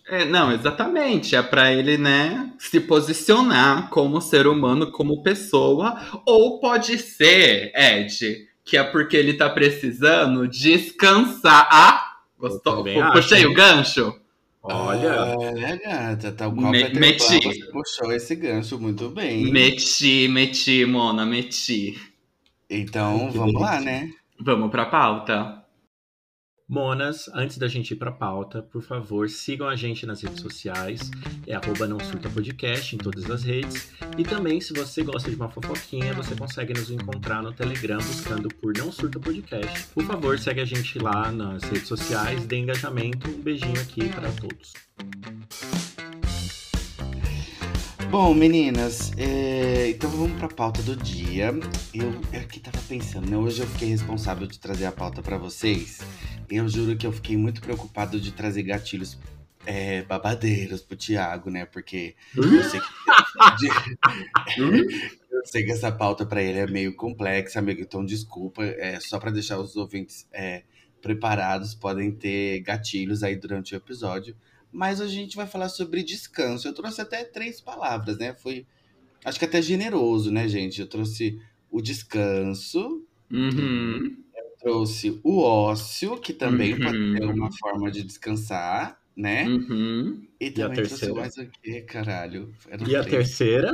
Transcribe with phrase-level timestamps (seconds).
[0.08, 1.36] É, não, exatamente.
[1.36, 6.00] É para ele, né, se posicionar como ser humano, como pessoa.
[6.26, 11.68] Ou pode ser, Ed, que é porque ele tá precisando descansar.
[11.70, 12.84] Ah, gostou?
[13.12, 14.18] Puxei o gancho?
[14.62, 15.36] Olha.
[15.36, 17.40] Olha, gata, tá igual Me, meti.
[17.42, 19.50] Você puxou esse gancho muito bem.
[19.50, 22.00] Meti, meti, Mona, meti.
[22.70, 24.10] Então, vamos lá, né?
[24.40, 25.61] Vamos pra pauta.
[26.72, 30.40] Monas, antes da gente ir para a pauta, por favor, sigam a gente nas redes
[30.40, 31.10] sociais,
[31.46, 33.90] é arroba não surta podcast em todas as redes.
[34.16, 38.48] E também, se você gosta de uma fofoquinha, você consegue nos encontrar no Telegram buscando
[38.48, 39.86] por Não Surta Podcast.
[39.88, 43.28] Por favor, segue a gente lá nas redes sociais, dê engajamento.
[43.28, 44.72] Um beijinho aqui para todos.
[48.12, 49.88] Bom, meninas, é...
[49.88, 51.46] então vamos para a pauta do dia.
[51.94, 53.38] Eu aqui tava pensando, né?
[53.38, 56.00] Hoje eu fiquei responsável de trazer a pauta para vocês.
[56.46, 59.18] Eu juro que eu fiquei muito preocupado de trazer gatilhos
[59.64, 61.64] é, babadeiros pro Thiago, né?
[61.64, 62.86] Porque eu sei que,
[65.32, 67.80] eu sei que essa pauta para ele é meio complexa, amigo.
[67.80, 68.62] Então, desculpa.
[68.62, 70.64] É, só para deixar os ouvintes é,
[71.00, 74.36] preparados, podem ter gatilhos aí durante o episódio.
[74.72, 76.66] Mas hoje a gente vai falar sobre descanso.
[76.66, 78.34] Eu trouxe até três palavras, né?
[78.34, 78.66] Foi,
[79.24, 80.80] acho que até generoso, né, gente?
[80.80, 81.38] Eu trouxe
[81.70, 83.06] o descanso.
[83.30, 84.22] Uhum
[84.62, 86.78] trouxe o ócio, que também uhum.
[86.78, 89.44] pode ser uma forma de descansar, né?
[89.44, 90.24] Uhum.
[90.40, 92.54] E também e trouxe mais o quê, caralho?
[92.70, 93.72] Era e a terceira?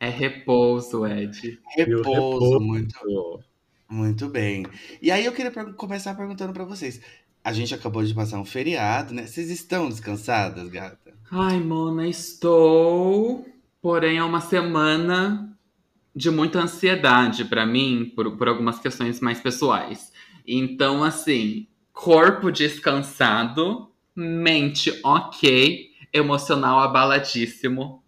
[0.00, 1.60] é repouso, Ed.
[1.76, 3.40] Repouso, repouso, muito,
[3.88, 4.66] muito bem.
[5.00, 7.00] E aí eu queria começar perguntando para vocês.
[7.44, 9.26] A gente acabou de passar um feriado, né?
[9.26, 11.12] Vocês estão descansadas, gata?
[11.30, 13.44] Ai, Mona, estou.
[13.80, 15.56] Porém, é uma semana
[16.14, 20.12] de muita ansiedade para mim, por, por algumas questões mais pessoais.
[20.46, 28.01] Então, assim, corpo descansado, mente ok, emocional abaladíssimo.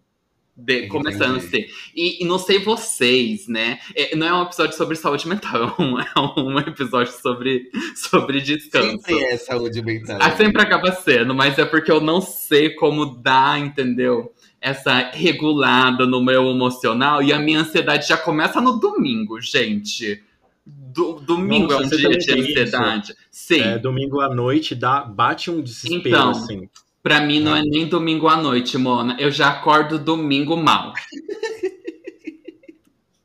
[0.57, 1.69] De, começando a ser.
[1.93, 3.77] E, e, não sei vocês, né?
[3.93, 5.75] É, não é um episódio sobre saúde mental,
[6.15, 9.01] é um episódio sobre, sobre descanso.
[9.01, 10.17] Sempre é saúde mental.
[10.21, 14.33] Ah, sempre acaba sendo, mas é porque eu não sei como dar, entendeu?
[14.65, 20.23] essa regulada no meu emocional e a minha ansiedade já começa no domingo, gente.
[20.65, 23.11] Do, domingo Nossa, é um dia de ansiedade.
[23.11, 23.19] Isso.
[23.29, 23.61] Sim.
[23.61, 26.67] É, domingo à noite dá, bate um desespero, então, assim.
[27.05, 27.61] Pra mim não é.
[27.61, 29.15] nem domingo à noite, Mona.
[29.19, 30.91] Eu já acordo domingo mal.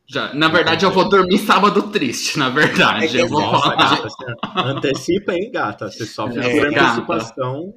[0.07, 3.17] Já, na verdade, eu vou dormir sábado triste, na verdade.
[3.19, 4.09] É eu vou nossa, gata,
[4.55, 5.91] antecipa, hein, gata?
[5.91, 7.73] Você sofre é, por antecipação.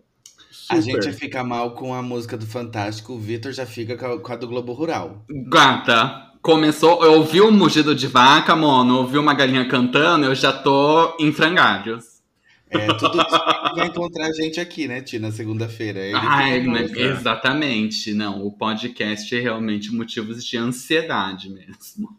[0.52, 0.76] Super.
[0.78, 4.36] A gente fica mal com a música do Fantástico, o Vitor já fica com a
[4.36, 5.24] do Globo Rural.
[5.48, 10.52] Gata, começou, eu ouvi um mugido de vaca, mano, ouvi uma galinha cantando, eu já
[10.52, 12.13] tô em frangalhos.
[12.74, 16.00] É, tudo isso vai encontrar a gente aqui, né, Tina, segunda-feira.
[16.16, 18.14] Ai, né, exatamente.
[18.14, 22.18] Não, o podcast é realmente motivos de ansiedade mesmo.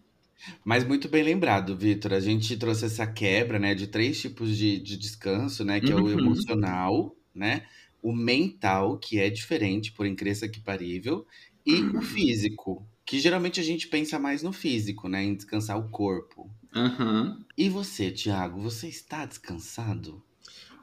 [0.65, 2.13] Mas muito bem lembrado, Vitor.
[2.13, 5.99] A gente trouxe essa quebra, né, de três tipos de, de descanso, né, que uhum.
[5.99, 6.19] é o uhum.
[6.19, 7.63] emocional, né,
[8.03, 11.27] o mental, que é diferente, por incrível que parível,
[11.65, 12.03] e o uhum.
[12.03, 15.23] físico, que geralmente a gente pensa mais no físico, né?
[15.25, 16.51] Em descansar o corpo.
[16.75, 17.43] Uhum.
[17.57, 20.23] E você, Thiago, você está descansado?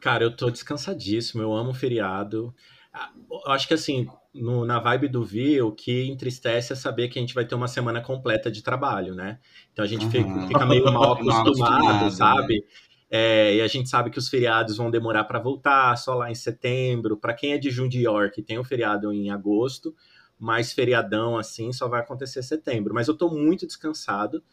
[0.01, 2.53] Cara, eu tô descansadíssimo, eu amo feriado.
[2.91, 3.11] Ah,
[3.45, 7.19] eu acho que assim, no, na vibe do Vi, o que entristece é saber que
[7.19, 9.39] a gente vai ter uma semana completa de trabalho, né?
[9.71, 10.47] Então a gente fica, Aham.
[10.47, 12.65] fica meio mal acostumado, acostumado, sabe?
[13.11, 16.35] É, e a gente sabe que os feriados vão demorar para voltar, só lá em
[16.35, 17.15] setembro.
[17.17, 19.93] Para quem é de Jundiorque, tem o feriado em agosto,
[20.39, 22.93] mas feriadão assim só vai acontecer em setembro.
[22.93, 24.43] Mas eu tô muito descansado.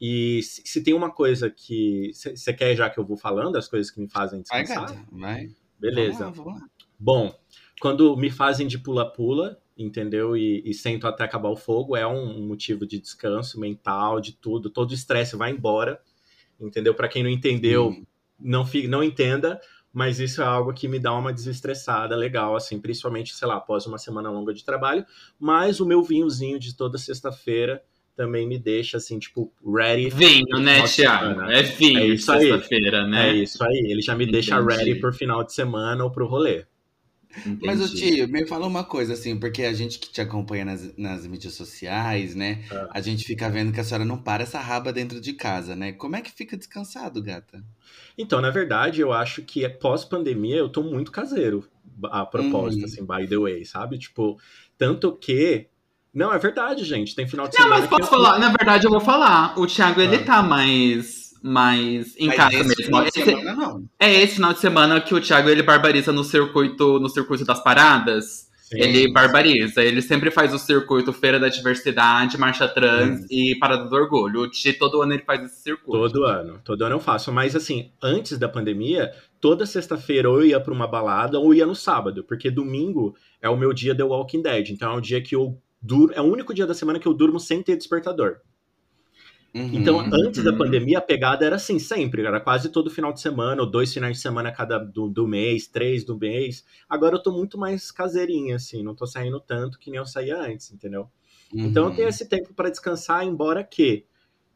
[0.00, 2.10] E se, se tem uma coisa que.
[2.12, 4.94] Você quer já que eu vou falando as coisas que me fazem Vai, descansar?
[4.96, 5.50] gata, vai.
[5.78, 6.24] Beleza.
[6.24, 6.68] Vamos lá, vamos lá.
[6.98, 7.38] Bom,
[7.80, 10.36] quando me fazem de pula-pula, entendeu?
[10.36, 14.70] E, e sento até acabar o fogo, é um motivo de descanso mental, de tudo.
[14.70, 16.00] Todo o estresse vai embora,
[16.60, 16.94] entendeu?
[16.94, 18.04] Para quem não entendeu, Hum.
[18.38, 19.60] não, não entenda,
[19.92, 23.86] mas isso é algo que me dá uma desestressada legal, assim, principalmente, sei lá, após
[23.86, 25.04] uma semana longa de trabalho.
[25.38, 27.82] Mas o meu vinhozinho de toda sexta-feira
[28.16, 30.08] também me deixa, assim, tipo, ready.
[30.10, 31.42] Vinho, né, Thiago?
[31.42, 32.40] É vinho É de isso aí.
[32.48, 33.28] sexta-feira, né?
[33.30, 34.76] É isso aí, ele já me deixa Entendi.
[34.76, 36.64] ready pro final de semana ou pro rolê.
[37.62, 38.14] Mas, o Entendi.
[38.16, 41.52] tio, me fala uma coisa, assim, porque a gente que te acompanha nas, nas mídias
[41.52, 42.64] sociais, né?
[42.72, 42.88] Ah.
[42.92, 45.92] A gente fica vendo que a senhora não para essa raba dentro de casa, né?
[45.92, 47.62] Como é que fica descansado, gata?
[48.16, 51.68] Então, na verdade, eu acho que é pós-pandemia eu tô muito caseiro,
[52.04, 52.84] a propósito, Uhum.
[52.86, 53.98] assim, by the way, sabe?
[53.98, 54.38] Tipo,
[54.78, 55.66] tanto que.
[56.16, 57.14] Não, é verdade, gente.
[57.14, 57.80] Tem final de Não, semana.
[57.82, 58.38] mas que posso eu- falar?
[58.38, 59.52] Na verdade, eu vou falar.
[59.58, 60.24] O Thiago, ele Ah.
[60.24, 62.84] tá mais, mais em Mas casa esse mesmo.
[62.84, 63.84] final de Esse- semana, não.
[64.00, 67.62] é esse final de semana que o Thiago, ele barbariza no circuito, no circuito das
[67.62, 68.46] paradas.
[68.62, 68.80] Sim.
[68.80, 69.80] Ele barbariza.
[69.84, 73.26] Ele sempre faz o circuito Feira da Diversidade, Marcha Trans Hum.
[73.30, 74.40] e Parada do Orgulho.
[74.40, 75.92] O Ti, todo ano ele faz esse circuito.
[75.92, 77.30] Todo ano, todo ano eu faço.
[77.30, 81.64] Mas assim, antes da pandemia, toda sexta-feira ou eu ia pra uma balada ou ia
[81.64, 84.70] no sábado, porque domingo é o meu dia The Walking Dead.
[84.70, 87.14] Então é o dia que eu duro, é o único dia da semana que eu
[87.14, 88.40] durmo sem ter despertador.
[89.54, 89.70] Uhum.
[89.72, 90.56] Então, antes da Uhum.
[90.56, 92.24] pandemia, a pegada era assim, sempre.
[92.24, 95.66] Era quase todo final de semana, ou dois finais de semana cada do, do mês,
[95.66, 96.64] três do mês.
[96.88, 100.38] Agora eu tô muito mais caseirinha, assim, não tô saindo tanto que nem eu saía
[100.40, 101.10] antes, entendeu?
[101.62, 101.94] Então eu Uhum.
[101.94, 104.06] tenho esse tempo para descansar, embora que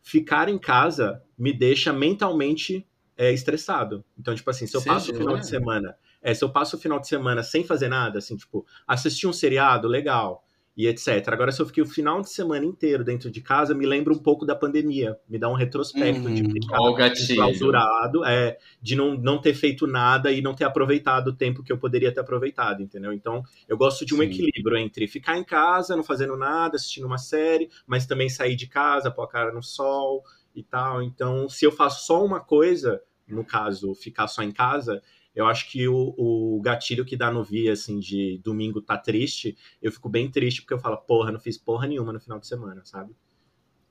[0.02, 2.86] ficar em casa me deixa mentalmente
[3.16, 4.04] é, estressado.
[4.18, 5.38] Então, tipo assim, se eu Você passo o final jura?
[5.38, 8.64] de semana, é, se eu passo o final de semana sem fazer nada, assim, tipo,
[8.86, 10.44] assistir um seriado, legal,
[10.82, 11.28] e etc.
[11.28, 14.18] Agora, se eu fiquei o final de semana inteiro dentro de casa, me lembra um
[14.18, 16.52] pouco da pandemia, me dá um retrospecto de Uhum.
[16.52, 17.32] ficar Ó o gatilho.
[17.32, 21.72] enclausurado, é, de não, não ter feito nada e não ter aproveitado o tempo que
[21.72, 23.12] eu poderia ter aproveitado, entendeu?
[23.12, 24.24] Então, eu gosto de um Sim.
[24.24, 28.66] equilíbrio entre ficar em casa, não fazendo nada, assistindo uma série, mas também sair de
[28.66, 30.24] casa, pôr a cara no sol
[30.54, 31.02] e tal.
[31.02, 35.02] Então, se eu faço só uma coisa, no caso, ficar só em casa,
[35.34, 39.56] eu acho que o, o gatilho que dá no via, assim, de domingo tá triste,
[39.82, 42.46] eu fico bem triste porque eu falo, porra, não fiz porra nenhuma no final de
[42.46, 43.14] semana, sabe?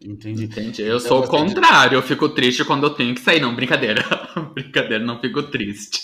[0.02, 0.46] Entendi.
[0.46, 0.82] Entendi.
[0.84, 3.42] Eu Então sou o contrário, eu fico triste quando eu tenho que sair.
[3.42, 4.04] Não, brincadeira.
[4.54, 6.00] brincadeira, não fico triste.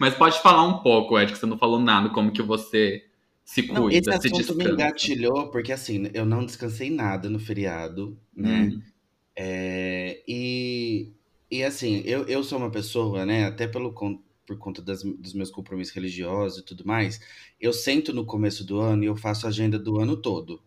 [0.00, 3.04] Mas pode falar um pouco, Ed, que você não falou nada, como que você
[3.44, 4.66] se cuida, Não, esse se assunto me descansa.
[4.66, 8.74] engatilhou, porque assim, eu não descansei nada no feriado, né?
[8.74, 8.82] Hum.
[9.36, 11.12] É, e,
[11.50, 13.94] e assim, eu, eu sou uma pessoa, né, até pelo,
[14.50, 17.20] por conta das- dos meus compromissos religiosos e tudo mais,
[17.60, 20.60] eu sento no começo do ano e eu faço a agenda do ano todo.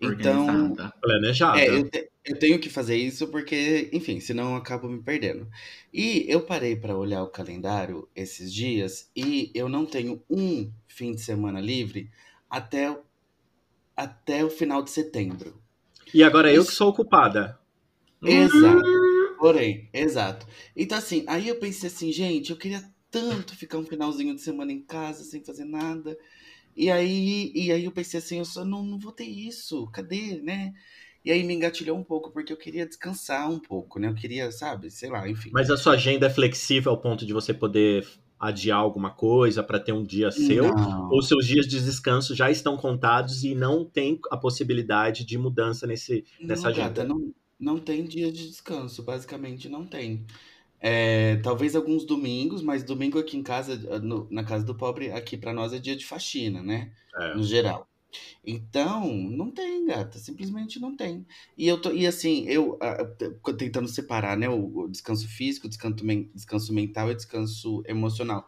[0.00, 0.74] Então.
[1.02, 1.58] Planejado.
[1.58, 5.46] é, eu, te- eu tenho que fazer isso porque, enfim, senão eu acabo me perdendo.
[5.92, 11.12] E eu parei para olhar o calendário esses dias e eu não tenho um fim
[11.12, 12.10] de semana livre
[12.48, 13.00] até, o-
[13.94, 15.60] até o final de setembro.
[16.14, 17.58] E agora eu que Isso- sou ocupada.
[18.22, 18.82] Exato.
[19.42, 20.46] Porém, exato.
[20.76, 22.80] Então, assim, aí eu pensei assim, gente, eu queria
[23.10, 26.16] tanto ficar um finalzinho de semana em casa sem fazer nada.
[26.76, 30.40] E aí, e aí eu pensei assim, eu só não, não vou ter isso, cadê,
[30.40, 30.72] né?
[31.24, 34.06] E aí me engatilhou um pouco, porque eu queria descansar um pouco, né?
[34.06, 35.50] Eu queria, sabe, sei lá, enfim.
[35.52, 38.06] Mas a sua agenda é flexível ao ponto de você poder
[38.38, 40.64] adiar alguma coisa para ter um dia seu?
[40.66, 41.10] Não.
[41.10, 45.84] Ou seus dias de descanso já estão contados e não tem a possibilidade de mudança
[45.84, 46.88] nesse, nessa Não, agenda?
[46.88, 50.26] gata, não, não tem dia de descanso, basicamente não tem.
[50.80, 55.36] É, talvez alguns domingos, mas domingo aqui em casa, no- na casa do pobre, aqui
[55.36, 56.92] pra nós é dia de faxina, né?
[57.16, 57.34] É.
[57.34, 57.88] No geral.
[58.44, 61.26] Então, não tem, gata, simplesmente não tem.
[61.56, 63.04] E eu tô, e assim, eu ah,
[63.58, 68.46] tentando separar, né, o, o descanso físico, descanso, men- descanso mental e descanso emocional.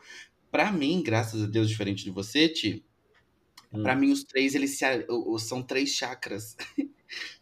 [0.50, 2.84] Pra mim, graças a Deus, diferente de você, Ti,
[3.72, 3.82] Hum.
[3.82, 6.56] Pra mim, os três, eles se, a- o- o- são três chakras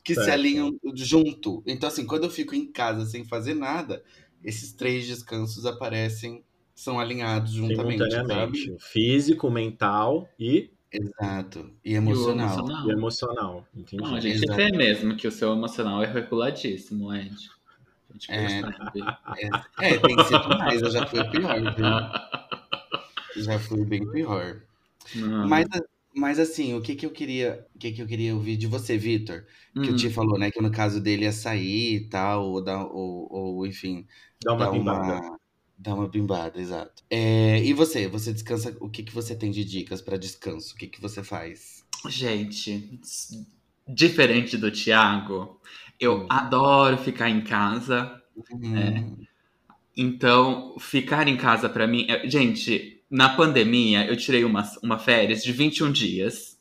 [0.04, 0.32] que se Certo.
[0.34, 1.62] alinham junto.
[1.66, 4.02] Então, assim, quando eu fico em casa sem fazer nada,
[4.44, 6.42] esses três descansos aparecem,
[6.74, 8.74] são alinhados juntamente, Simultaneamente.
[8.80, 11.70] Físico, mental e, Exato.
[11.82, 12.48] E E o emocional.
[12.58, 12.86] emocional.
[12.88, 13.68] e emocional.
[13.74, 14.02] Entendi.
[14.02, 14.54] Não, a gente Exato.
[14.56, 17.34] vê mesmo que o seu emocional é reguladíssimo, Ed.
[18.10, 18.36] A gente É.
[18.62, 19.00] percebe.
[19.78, 23.42] É, é, tem sido mais, eu já fui pior, viu?
[23.42, 24.60] Já fui bem pior.
[25.14, 25.48] Não.
[25.48, 25.66] Mas,
[26.14, 28.96] Mas assim, o que que eu queria, o que que eu queria ouvir de você,
[28.98, 29.46] Vitor?
[29.80, 29.96] Que o Hum.
[29.96, 33.66] Ti falou, né, que no caso dele é sair e tal, ou, dar, ou, ou
[33.66, 34.06] enfim,
[34.40, 35.18] Dá uma dar bimbada.
[35.18, 35.38] uma,
[35.76, 37.02] dar uma bimbada, exato.
[37.10, 40.74] É, e você, você descansa, o que que você tem de dicas pra descanso?
[40.74, 41.82] O que que você faz?
[42.08, 43.00] Gente,
[43.88, 45.60] diferente do Thiago,
[46.00, 46.30] eu Hum.
[46.30, 48.20] adoro ficar em casa.
[48.50, 49.26] Hum,
[49.96, 52.06] Então, ficar em casa pra mim.
[52.08, 56.58] é- Gente, na pandemia, eu tirei uma, uma férias de 21 dias.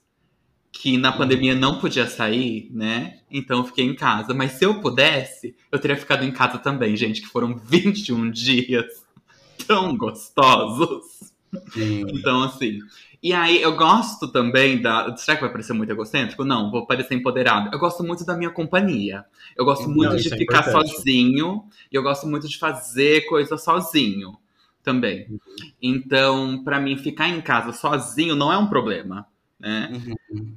[0.73, 3.19] Que na pandemia não podia sair, né?
[3.29, 4.33] Então eu fiquei em casa.
[4.33, 8.85] Mas se eu pudesse, eu teria ficado em casa também, gente, que foram 21 dias
[9.67, 11.33] tão gostosos.
[11.73, 12.05] sim.
[12.13, 12.79] Então, assim.
[13.21, 15.15] E aí, eu gosto também da.
[15.17, 16.43] Será que vai parecer muito egocêntrico?
[16.43, 17.69] Não, vou parecer empoderado.
[17.71, 19.25] Eu gosto muito da minha companhia.
[19.55, 21.65] Eu gosto Não, muito isso de é ficar sozinho.
[21.91, 24.37] E eu gosto muito de fazer coisa sozinho
[24.83, 25.27] também.
[25.29, 25.39] Uhum.
[25.81, 29.27] Então, pra mim, ficar em casa sozinho não é um problema.
[29.59, 29.91] Né?
[29.93, 30.15] Uhum,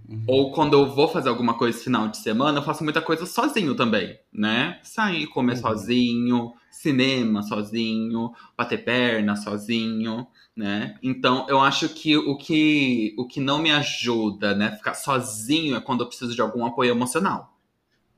[0.09, 0.25] uhum.
[0.27, 3.27] Ou quando eu vou fazer alguma coisa esse final de semana, eu faço muita coisa
[3.27, 4.81] sozinho também, né?
[4.83, 5.61] Sair, comer Uhum.
[5.61, 10.27] sozinho, cinema sozinho, bater perna sozinho,
[10.57, 10.97] né?
[11.03, 15.81] Então, eu acho que o que, o que não me ajuda, né, ficar sozinho é
[15.81, 17.54] quando eu preciso de algum apoio emocional.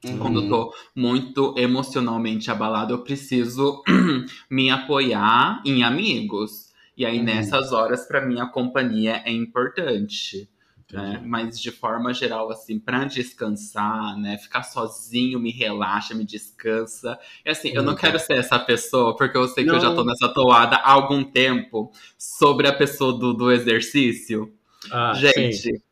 [0.05, 0.19] Uhum.
[0.19, 3.83] Quando eu tô muito emocionalmente abalado, eu preciso
[4.51, 6.73] me apoiar em amigos.
[6.97, 7.25] E aí, Uhum.
[7.25, 10.49] nessas horas, pra mim, a companhia é importante
[10.93, 11.21] né?
[11.27, 14.39] Mas de forma geral, assim, pra descansar, né?
[14.39, 17.19] Ficar sozinho me relaxa, me descansa.
[17.45, 17.99] E assim, eu não Uhum.
[17.99, 20.07] quero ser essa pessoa, porque eu sei que eu já tô Não.
[20.07, 24.55] nessa toada há algum tempo sobre a pessoa do, do exercício.
[24.93, 25.13] Ah.
[25.15, 25.83] Gente,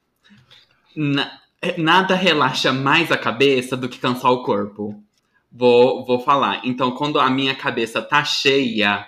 [0.95, 1.41] na-
[1.78, 5.02] nada relaxa mais a cabeça do que cansar o corpo.
[5.50, 6.61] Vou, vou falar.
[6.64, 9.06] Então, quando a minha cabeça tá cheia,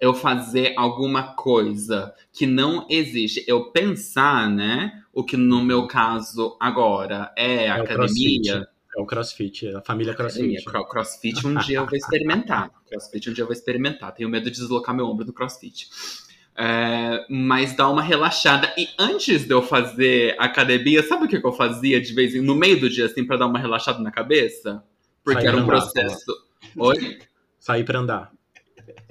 [0.00, 5.02] eu fazer alguma coisa que não existe, eu pensar, né?
[5.12, 8.66] O que no meu caso agora é, É academia.
[8.96, 10.64] É o crossfit, é a família Academia, crossfit.
[10.64, 12.70] cro- crossfit um dia eu vou experimentar.
[12.88, 14.12] Crossfit um dia eu vou experimentar.
[14.14, 15.88] Tenho medo de deslocar meu ombro no crossfit.
[16.56, 18.72] É, mas dá uma relaxada.
[18.78, 22.40] E antes de eu fazer academia, sabe o que que eu fazia de vez em
[22.40, 24.82] no meio do dia, assim, pra dar uma relaxada na cabeça?
[25.24, 25.72] Porque Sair era um andar.
[25.80, 26.32] processo.
[26.76, 27.18] Oi?
[27.58, 28.30] Sair pra andar.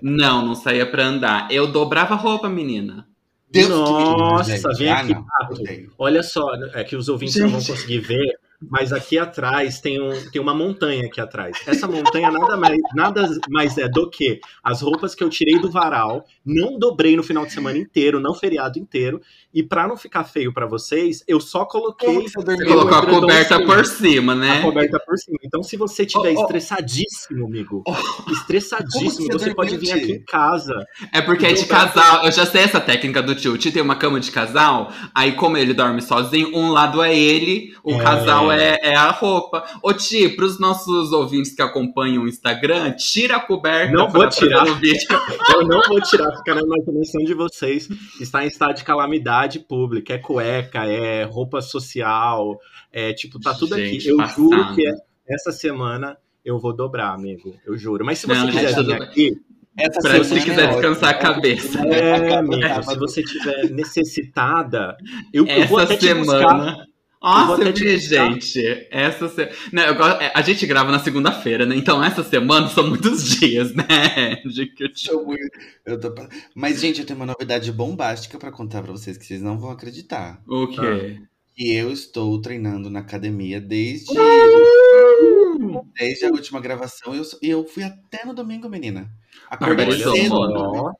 [0.01, 1.51] Não, não saía pra andar.
[1.51, 3.07] Eu dobrava a roupa, menina.
[3.49, 4.77] Deus que Nossa, gente.
[4.79, 5.25] vem Ah, aqui, não.
[5.25, 5.53] Pato.
[5.61, 5.89] Ok.
[5.97, 7.71] Olha só, é que os ouvintes não vão Gente.
[7.71, 8.39] conseguir ver,
[8.69, 11.57] mas aqui atrás tem, um, tem uma montanha aqui atrás.
[11.65, 15.71] Essa montanha nada mais, nada mais é do que as roupas que eu tirei do
[15.71, 19.21] varal, não dobrei no final de semana inteiro, não feriado inteiro,
[19.53, 23.85] e pra não ficar feio pra vocês, eu só coloquei você colocou a coberta por
[23.85, 24.61] cima, a né?
[24.61, 25.37] coberta por cima.
[25.43, 26.43] Então, se você tiver Oh, oh.
[26.43, 30.73] estressadíssimo, amigo, Como estressadíssimo, você você pode vir aqui em casa.
[31.11, 32.25] É porque é de casal.
[32.25, 33.53] Eu já sei essa técnica do tio.
[33.53, 34.91] O tio tem uma cama de casal.
[35.13, 37.97] Aí, como ele dorme sozinho, um lado é ele, o É.
[38.03, 39.63] casal é, é a roupa.
[39.81, 43.91] Ô, Ti, pros nossos ouvintes que acompanham o Instagram, tira a coberta.
[43.93, 44.63] Não vou pra- pra tirar.
[44.79, 45.07] vídeo.
[45.53, 47.87] Eu não vou tirar, ficar na imaginação de vocês.
[48.19, 50.13] Está em estado de calamidade pública.
[50.13, 52.59] É cueca, é roupa social,
[52.91, 54.07] é tipo, tá tudo Gente, aqui.
[54.09, 54.35] Eu passado.
[54.35, 54.93] juro que é-
[55.27, 57.55] essa semana eu vou dobrar, amigo.
[57.65, 58.03] Eu juro.
[58.05, 59.31] Mas se você Não, quiser vir aqui,
[59.75, 60.73] Essa Pra semana se é quiser ótima.
[60.81, 61.79] descansar a cabeça.
[61.87, 64.95] é, amigo, se você tiver necessitada,
[65.33, 66.75] eu, eu vou até te buscar.
[67.23, 67.63] Semana.
[67.63, 68.31] Eu buscar.
[68.33, 68.87] gente.
[68.91, 69.49] Essa se...
[69.71, 71.75] Não, eu é, A gente grava na segunda-feira, né?
[71.75, 74.35] Então essa semana são muitos dias, né?
[74.45, 76.13] De que eu te- Eu muito- eu tô
[76.55, 79.71] Mas, gente, eu tenho uma novidade bombástica pra contar pra vocês que vocês não vão
[79.71, 80.41] acreditar.
[80.47, 81.21] O quê?
[81.55, 85.85] Que eu estou treinando na academia desde, Uh!
[85.97, 87.13] desde a última gravação.
[87.15, 89.09] E eu, eu fui até no domingo, menina.
[89.49, 90.33] Acordei cedo.
[90.35, 90.91] Ó.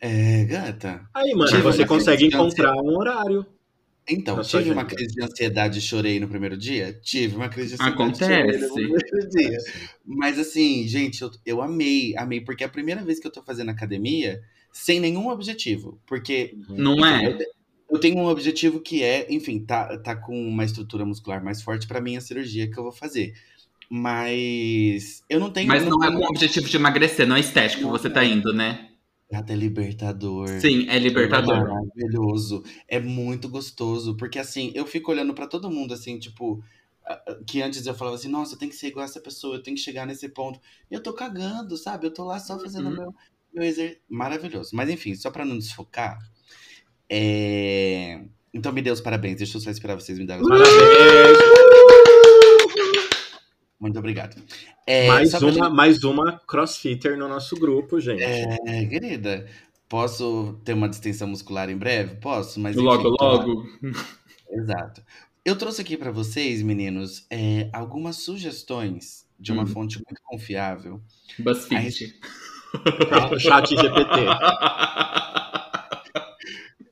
[0.00, 1.00] É, gata.
[1.14, 3.46] Aí, mano, Tive você consegue encontrar um horário.
[4.08, 6.92] Então, tive uma crise de ansiedade e chorei no primeiro dia?
[7.02, 8.68] Tive uma crise de ansiedade chorei Acontece.
[8.68, 9.58] no primeiro dia.
[10.04, 13.42] Mas assim, gente, eu, eu amei, amei, porque é a primeira vez que eu tô
[13.42, 14.42] fazendo academia
[14.72, 15.98] sem nenhum objetivo.
[16.06, 17.28] Porque Não enfim, é?
[17.28, 17.38] eu,
[17.92, 21.86] eu tenho um objetivo que é, enfim, tá, tá com uma estrutura muscular mais forte
[21.86, 23.34] pra minha cirurgia que eu vou fazer.
[23.88, 25.68] Mas eu não tenho.
[25.68, 28.24] Mas não é tenho- com o objetivo de emagrecer, não é estético que você tá
[28.24, 28.88] indo, né?
[29.30, 30.48] Gata, é libertador.
[30.60, 31.56] Sim, é É libertador.
[31.68, 32.62] maravilhoso.
[32.86, 34.16] É muito gostoso.
[34.16, 36.62] Porque assim, eu fico olhando pra todo mundo, assim, tipo.
[37.46, 39.76] Que antes eu falava assim, nossa, eu tenho que ser igual essa pessoa, eu tenho
[39.76, 40.58] que chegar nesse ponto.
[40.90, 42.06] E eu tô cagando, sabe?
[42.06, 42.96] Eu tô lá só fazendo Uhum.
[42.96, 43.14] meu,
[43.52, 44.00] meu exercício.
[44.08, 44.70] Maravilhoso.
[44.72, 46.18] Mas enfim, só pra não desfocar.
[47.10, 48.24] É...
[48.54, 49.36] Então me dê os parabéns.
[49.36, 50.48] Deixa eu só esperar vocês me darem os.
[50.48, 51.63] Parabéns!
[53.84, 54.42] Muito obrigado.
[54.86, 58.22] É, mais, uma, mais uma crossfitter no nosso grupo, gente.
[58.22, 59.46] É, querida,
[59.86, 62.16] posso ter uma distensão muscular em breve?
[62.16, 63.66] Posso, mas enfim, Logo, logo.
[64.50, 65.02] Exato.
[65.44, 69.66] Eu trouxe aqui para vocês, meninos, é, algumas sugestões de uma Hum.
[69.66, 71.02] fonte muito confiável.
[71.38, 72.14] BuzzFeed.
[73.38, 74.20] Chat GPT.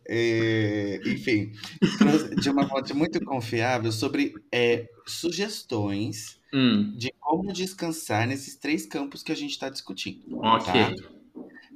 [0.06, 1.52] É, enfim,
[2.38, 9.22] de uma fonte muito confiável sobre é, sugestões Hum, de como descansar nesses três campos
[9.22, 10.26] que a gente está discutindo.
[10.42, 10.64] ok.
[10.64, 10.90] Tá?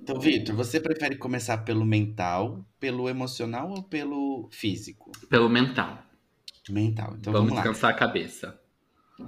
[0.03, 5.13] Então, Vitor, você prefere começar pelo mental, pelo emocional ou pelo físico?
[5.31, 6.03] Pelo mental.
[6.69, 7.17] Mental.
[7.19, 7.63] Então Vamos vamos, lá.
[7.63, 8.61] descansar a cabeça.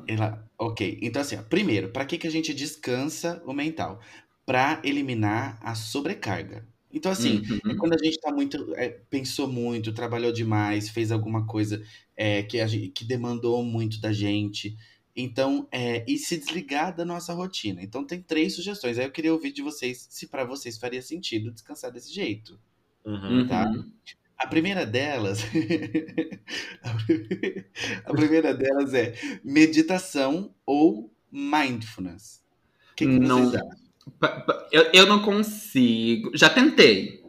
[0.07, 0.99] Ela- ok.
[1.02, 4.00] Então, assim, ó, primeiro, para que, que a gente descansa o mental?
[4.47, 6.67] Para eliminar a sobrecarga.
[6.90, 7.78] Então, assim, é Uhum.
[7.78, 8.75] quando a gente tá muito.
[8.76, 11.83] é, pensou muito, trabalhou demais, fez alguma coisa
[12.17, 14.75] é, que, a gente, que demandou muito da gente.
[15.21, 17.83] Então, é, e se desligar da nossa rotina.
[17.83, 18.97] Então, tem três sugestões.
[18.99, 22.57] Aí eu queria ouvir de vocês se para vocês faria sentido descansar desse jeito.
[23.05, 23.41] Uhum.
[23.41, 23.49] Uhum.
[23.49, 23.69] tá?
[24.39, 25.43] A primeira delas.
[28.05, 32.43] a primeira delas é meditação ou mindfulness.
[32.93, 33.51] O que, que Não.
[33.51, 33.79] vocês acham?
[34.19, 36.31] Pa- pa- Eu, eu não consigo.
[36.35, 37.23] Já tentei.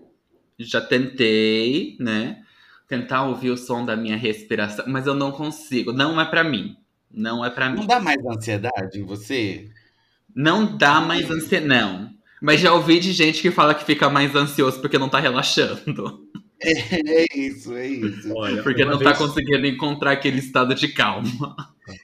[0.58, 2.44] Já tentei, né?
[2.88, 5.94] Tentar ouvir o som da minha respiração, mas eu não consigo.
[5.94, 6.76] Não é pra mim.
[7.12, 7.80] Não é pra mim.
[7.80, 9.68] Não dá mais ansiedade em você?
[10.36, 11.68] Não dá mais ansiedade.
[11.68, 12.10] Não.
[12.42, 16.28] Mas já ouvi de gente que fala que fica mais ansioso porque não tá relaxando.
[16.62, 18.34] É isso, é isso.
[18.36, 21.56] Olha, Porque não vez- tá conseguindo encontrar aquele estado de calma.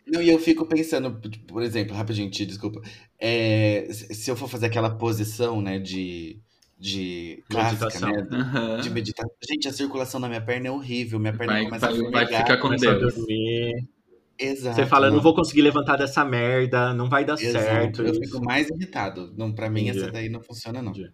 [0.07, 1.12] Não, e eu fico pensando,
[1.45, 2.81] por exemplo, rapidinho, Ti, desculpa.
[3.19, 6.39] É, se eu for fazer aquela posição, né, de,
[6.79, 8.09] de clássica, Meditação.
[8.12, 8.27] né?
[8.31, 8.79] Aham.
[8.81, 9.25] De meditar.
[9.47, 11.19] Gente, a circulação na minha perna é horrível.
[11.19, 12.41] Minha perna Vai, começa vai, a vai formigar.
[12.41, 13.13] ficar com Começa a Deus.
[13.15, 13.88] dormir.
[14.38, 14.75] Exato.
[14.75, 17.65] Você fala, eu não vou conseguir levantar dessa merda, não vai dar Exato.
[17.65, 18.01] certo.
[18.01, 18.20] Eu isso.
[18.20, 19.34] fico mais irritado.
[19.38, 20.00] Não, pra mim, Entendi.
[20.00, 20.92] essa daí não funciona, não.
[20.92, 21.12] Entendi.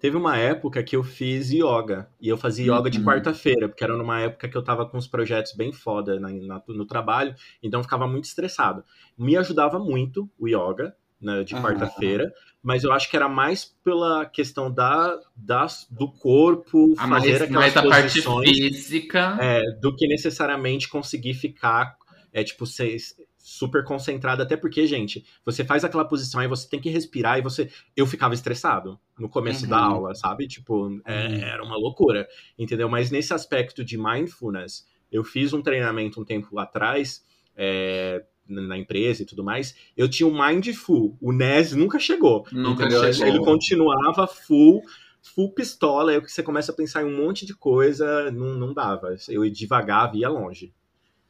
[0.00, 2.08] Teve uma época que eu fiz yoga.
[2.20, 3.04] E eu fazia yoga de Uhum.
[3.04, 6.62] quarta-feira, porque era numa época que eu tava com uns projetos bem foda na- na-
[6.68, 8.84] no trabalho, então eu ficava muito estressado.
[9.18, 11.64] Me ajudava muito o yoga, né, de Aham.
[11.64, 17.32] quarta-feira, mas eu acho que era mais pela questão da, das, do corpo, Ah, fazer
[17.32, 19.36] mas, aquelas mas a parte física.
[19.40, 21.96] é, do que necessariamente conseguir ficar,
[22.32, 22.96] é, tipo, ser
[23.36, 27.42] super concentrado, até porque, gente, você faz aquela posição e você tem que respirar e
[27.42, 27.70] você...
[27.96, 29.70] Eu ficava estressado no começo Uhum.
[29.70, 30.46] da aula, sabe?
[30.46, 31.34] Tipo, é, Uhum.
[31.42, 32.88] era uma loucura, entendeu?
[32.88, 37.24] Mas nesse aspecto de mindfulness, eu fiz um treinamento um tempo atrás,
[37.56, 42.84] é, na empresa e tudo mais, eu tinha um mindful, o NES nunca chegou, Nunca
[42.84, 43.12] entendeu?
[43.12, 43.28] chegou.
[43.28, 44.82] Ele continuava full,
[45.22, 49.14] full pistola, aí você começa a pensar em um monte de coisa, não, não dava.
[49.28, 50.72] Eu devagar, ia longe.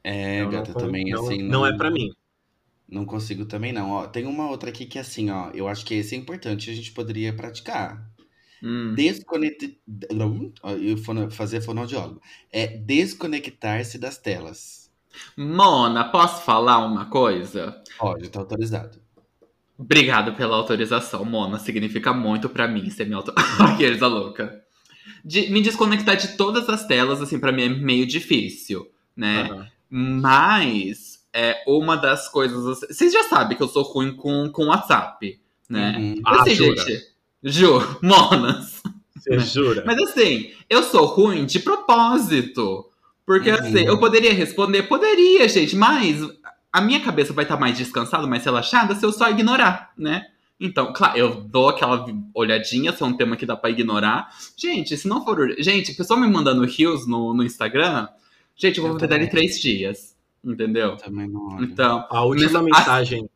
[0.02, 1.42] É, Então, gata, não, também não, assim.
[1.42, 2.12] não é pra mim.
[2.88, 3.90] Não consigo também, não.
[3.90, 6.74] Ó, tem uma outra aqui que, assim, ó, eu acho que esse é importante, a
[6.74, 8.08] gente poderia praticar.
[8.62, 8.94] Hum.
[8.94, 9.70] Desconectar.
[10.80, 12.20] Eu fazer fonoaudiólogo.
[12.50, 14.90] É desconectar-se das telas.
[15.36, 17.82] Mona, posso falar uma coisa?
[17.98, 19.00] Pode, tá autorizado.
[19.76, 21.58] Obrigado pela autorização, Mona.
[21.58, 23.32] Significa muito pra mim ser minha auto...
[23.60, 24.60] Aqueles, a louca.
[25.24, 29.42] De- me desconectar de todas as telas, assim, pra mim é meio difícil, né?
[29.42, 29.68] Aham.
[29.90, 32.80] Mas é uma das coisas.
[32.80, 35.96] Vocês já sabem que eu sou ruim com, com WhatsApp, né?
[35.98, 36.22] Uhum.
[36.24, 36.76] Ah, assim, jura?
[36.84, 37.02] gente.
[37.42, 38.82] Juro, Monas.
[39.16, 39.84] Você jura?
[39.86, 42.86] Mas assim, eu sou ruim de propósito.
[43.26, 43.56] Porque Uhum.
[43.58, 46.26] assim, eu poderia responder, poderia, gente, mas
[46.72, 50.26] a minha cabeça vai estar mais descansada, mais relaxada se eu só ignorar, né?
[50.60, 54.28] Então, claro, eu dou aquela olhadinha se é um tema que dá pra ignorar.
[54.56, 55.54] Gente, se não for.
[55.58, 58.08] Gente, o pessoal me mandando rios no, no Instagram,
[58.58, 59.30] gente, eu vou Eu ver dali também.
[59.30, 60.16] três dias.
[60.44, 60.96] Entendeu?
[60.96, 61.64] Também não olho.
[61.64, 63.28] Então, A última mensagem,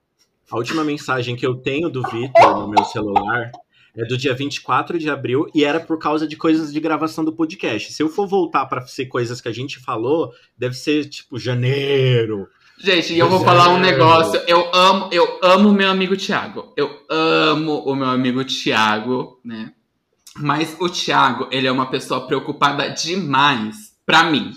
[0.50, 3.50] a última mensagem que eu tenho do Vitor no meu celular
[3.96, 7.32] é do dia 24 de abril e era por causa de coisas de gravação do
[7.32, 7.92] podcast.
[7.92, 12.48] Se eu for voltar pra ser coisas que a gente falou, deve ser tipo janeiro.
[12.78, 14.40] Gente, e eu vou falar um negócio.
[14.46, 16.72] Eu amo, eu amo o meu amigo Thiago.
[16.76, 19.72] Eu amo o meu amigo Thiago, né?
[20.36, 24.52] Mas o Thiago, ele é uma pessoa preocupada demais pra mim.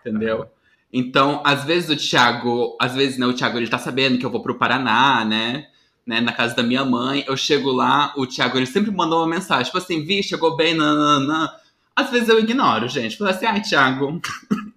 [0.00, 0.46] Entendeu?
[0.92, 4.30] Então, às vezes o Thiago, às vezes, né, o Thiago ele tá sabendo que eu
[4.30, 5.66] vou pro Paraná, né?
[6.10, 9.28] né, na casa da minha mãe, eu chego lá, o Thiago ele sempre manda uma
[9.28, 11.48] mensagem, tipo assim, vi, chegou bem, nananã.
[11.94, 13.16] Às vezes eu ignoro, gente.
[13.16, 14.20] Falo assim, ai, Thiago,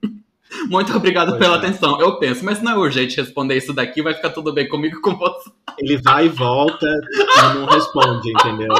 [0.69, 1.57] muito obrigado Pois pela é.
[1.57, 1.99] atenção.
[1.99, 5.01] Eu penso, mas não é urgente responder isso daqui, vai ficar tudo bem comigo e
[5.01, 5.49] com você.
[5.79, 8.75] Ele vai e volta e não responde, entendeu?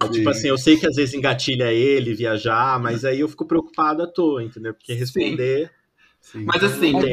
[0.00, 0.12] É Sim.
[0.12, 4.02] tipo assim, eu sei que às vezes engatilha ele viajar, mas aí eu fico preocupado
[4.02, 4.72] à toa, entendeu?
[4.74, 5.70] Porque responder.
[6.20, 6.44] Sim.
[6.44, 7.04] Mas assim, Mas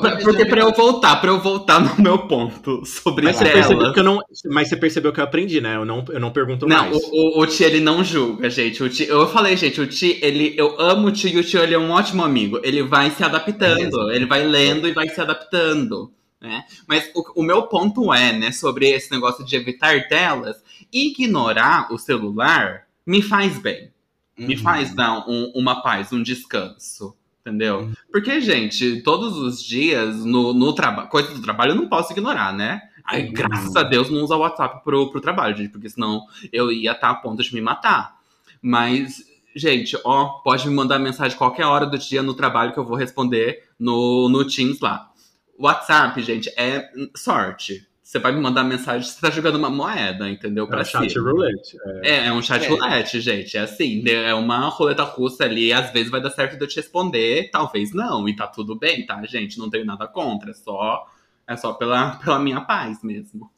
[0.00, 3.92] pra- você porque pra eu voltar, pra eu voltar no meu ponto sobre Mas você,
[3.92, 5.76] que eu não, mas você percebeu que eu aprendi, né?
[5.76, 6.96] Eu não, eu não pergunto Não, mais.
[6.96, 8.82] o, o, o Ti, ele não julga, gente.
[8.82, 11.58] O Ti, eu falei, gente, o Ti, ele, eu amo o Ti e o Ti,
[11.58, 12.58] ele é um ótimo amigo.
[12.64, 14.10] Ele vai se adaptando, Mesmo.
[14.10, 16.64] ele vai lendo e vai se adaptando, né?
[16.88, 20.56] Mas o, o meu ponto é, né, sobre esse negócio de evitar telas,
[20.92, 23.92] ignorar o celular me faz bem.
[24.38, 24.62] Me Uhum.
[24.62, 27.16] faz dar um- uma paz, um descanso.
[27.40, 27.78] Entendeu?
[27.82, 27.94] Uhum.
[28.10, 32.52] Porque, gente, todos os dias no, no trabalho, coisa do trabalho eu não posso ignorar,
[32.52, 32.82] né?
[33.04, 33.32] Aí, Uhum.
[33.32, 36.22] graças a Deus, não usa o WhatsApp pro, pro trabalho, gente, porque senão
[36.52, 38.16] eu ia estar a ponto de me matar.
[38.60, 39.22] Mas,
[39.54, 42.96] gente, ó, pode me mandar mensagem qualquer hora do dia no trabalho que eu vou
[42.96, 45.08] responder no, no Teams lá.
[45.56, 47.86] WhatsApp, gente, é sorte.
[48.06, 50.64] Você vai me mandar mensagem, você tá jogando uma moeda, entendeu?
[50.66, 51.28] É Pra o chat cima.
[51.28, 51.76] roulette.
[52.04, 52.08] É.
[52.08, 52.68] É, é um chat É.
[52.68, 53.56] roulette, gente.
[53.56, 54.12] É assim, né?
[54.28, 55.72] é uma roleta russa ali.
[55.72, 58.28] Às vezes vai dar certo de eu te responder, talvez não.
[58.28, 59.58] E tá tudo bem, tá, gente?
[59.58, 60.52] Não tenho nada contra.
[60.52, 61.04] É só,
[61.48, 63.50] é só pela, pela minha paz mesmo.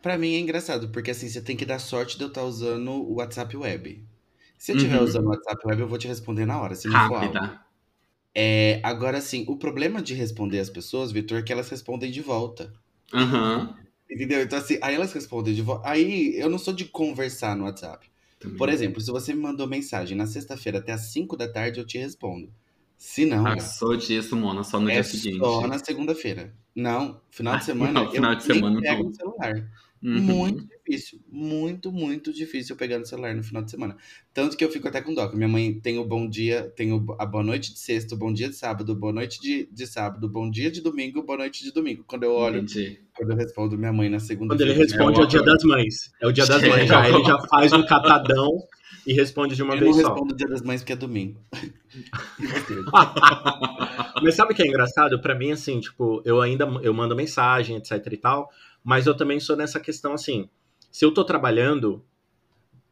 [0.00, 2.90] Pra mim é engraçado, porque assim, você tem que dar sorte de eu estar usando
[2.90, 4.02] o WhatsApp Web.
[4.56, 5.04] Se eu estiver Uhum.
[5.04, 7.18] usando o WhatsApp Web, eu vou te responder na hora, se não for.
[7.18, 7.60] Rápida.
[8.34, 12.22] É, agora, assim, o problema de responder as pessoas, Vitor, é que elas respondem de
[12.22, 12.72] volta.
[13.12, 13.76] Aham.
[14.10, 14.42] Entendeu?
[14.42, 15.88] Então, assim, aí elas respondem de volta.
[15.88, 18.10] Aí eu não sou de conversar no WhatsApp.
[18.38, 18.56] Também.
[18.56, 21.86] Por exemplo, se você me mandou mensagem na sexta-feira até às 5 da tarde, eu
[21.86, 22.50] te respondo.
[22.96, 25.38] Se não, Passou disso, Mona, só no é dia seguinte.
[25.38, 26.52] só na segunda-feira.
[26.74, 29.02] Não, final de semana, Não, final de semana não.
[29.04, 29.70] no celular.
[30.02, 30.18] Uhum.
[30.22, 31.20] Muito difícil.
[31.30, 33.96] Muito, muito difícil eu pegar no celular no final de semana.
[34.32, 35.30] Tanto que eu fico até com dó.
[35.34, 38.32] Minha mãe tem o bom dia, tem o- a boa noite de sexta, o bom
[38.32, 41.70] dia de sábado, boa noite de, de sábado, bom dia de domingo, boa noite de
[41.70, 42.02] domingo.
[42.06, 42.98] Quando eu olho, Entendi.
[43.14, 44.72] quando eu respondo minha mãe na Quando segunda-feira.
[44.72, 46.12] ele responde É é o dia das mães.
[46.22, 47.06] É o dia das mães já.
[47.08, 48.50] Ele já faz um catadão
[49.06, 50.08] e responde de uma Eu não vez só.
[50.14, 51.38] respondo o dia das mães porque é domingo.
[54.22, 55.20] Mas sabe o que é engraçado?
[55.20, 58.50] Pra mim, assim, tipo, eu ainda eu mando mensagem, etc e tal,
[58.84, 60.48] mas eu também sou nessa questão assim,
[60.90, 62.04] se eu tô trabalhando,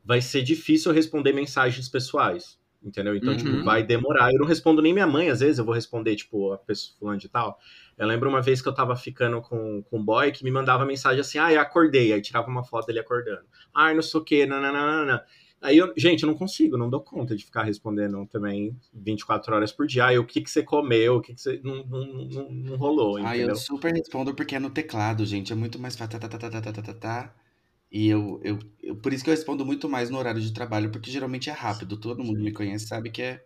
[0.04, 3.14] vai ser difícil eu responder mensagens pessoais, entendeu?
[3.16, 3.38] Então, Uhum.
[3.38, 4.32] tipo, vai demorar.
[4.32, 7.18] Eu não respondo nem minha mãe, às vezes eu vou responder, tipo, a pessoa fulano
[7.18, 7.58] de tal.
[7.96, 10.84] Eu lembro uma vez que eu tava ficando com, com um boy que me mandava
[10.86, 13.44] mensagem assim, ah, eu acordei, aí tirava uma foto dele acordando.
[13.74, 15.24] Ah, não sei o que, nananana.
[15.60, 19.72] Aí, eu, gente, eu não consigo, não dou conta de ficar respondendo também 24 horas
[19.72, 20.06] por dia.
[20.06, 21.60] Ah, o que, que você comeu, o que, que você.
[21.64, 23.48] Não, não, não, não rolou, Ah, entendeu?
[23.50, 25.52] eu super respondo porque é no teclado, gente.
[25.52, 26.18] É muito mais fácil.
[26.18, 27.34] Tá, tá, tá, tá, tá, tá, tá, tá.
[27.90, 30.90] E eu, eu, eu- Por isso que eu respondo muito mais no horário de trabalho,
[30.90, 31.96] porque geralmente é rápido.
[31.98, 33.44] Todo mundo me conhece, sabe que é.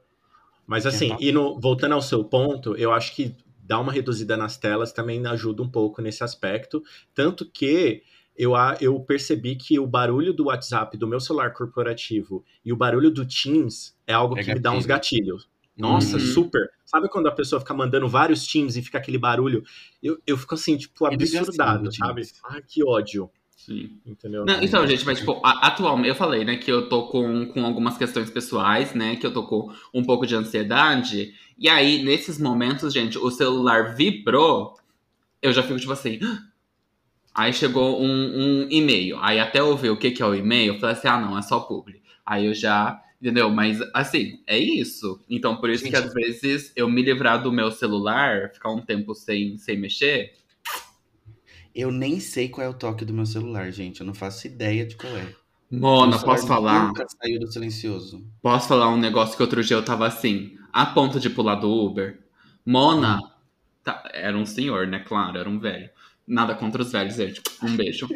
[0.67, 1.21] Mas Que é assim, papo.
[1.21, 5.25] e no, voltando ao seu ponto, eu acho que dar uma reduzida nas telas também
[5.27, 6.83] ajuda um pouco nesse aspecto.
[7.15, 8.03] Tanto que
[8.37, 12.77] eu, a- eu percebi que o barulho do WhatsApp do meu celular corporativo e o
[12.77, 15.49] barulho do Teams é algo É que me dá uns gatilhos.
[15.77, 16.23] Nossa, Uhum.
[16.23, 16.71] super.
[16.85, 19.65] Sabe quando a pessoa fica mandando vários Teams e fica aquele barulho?
[20.03, 22.23] Eu, eu fico assim, tipo, absurdado, assim sabe?
[22.45, 23.31] Ah, que ódio.
[23.57, 23.99] Sim.
[24.05, 24.45] Entendeu?
[24.45, 27.65] Não, então, gente, mas tipo, a- atualmente, eu falei, né, que eu tô com, com
[27.65, 31.33] algumas questões pessoais, né, que eu tô com um pouco de ansiedade.
[31.57, 34.75] E aí, nesses momentos, gente, o celular vibrou,
[35.41, 36.19] eu já fico tipo assim.
[36.23, 36.43] "Ah!"
[37.35, 39.19] Aí chegou um, um e-mail.
[39.21, 41.39] Aí até eu ver o que, que é o e-mail, eu falei assim, ah, não,
[41.39, 42.03] é só publi.
[42.25, 43.01] Aí eu já.
[43.21, 43.49] Entendeu?
[43.51, 45.21] Mas assim, é isso.
[45.31, 46.05] Então, por isso que Gente.
[46.05, 50.33] às vezes eu me livrar do meu celular, ficar um tempo sem, sem mexer.
[51.73, 54.01] Eu nem sei qual é o toque do meu celular, gente.
[54.01, 55.35] Eu não faço ideia de qual é.
[55.71, 56.89] Mona, posso falar?
[56.89, 58.27] Nunca saiu do silencioso.
[58.43, 61.71] Posso falar um negócio que outro dia eu tava assim, a ponto de pular do
[61.71, 62.19] Uber?
[62.67, 63.19] Mona,
[63.83, 64.99] tá, era um senhor, né?
[64.99, 65.89] Claro, era um velho.
[66.27, 67.41] Nada contra os velhos, gente.
[67.63, 68.09] Um beijo.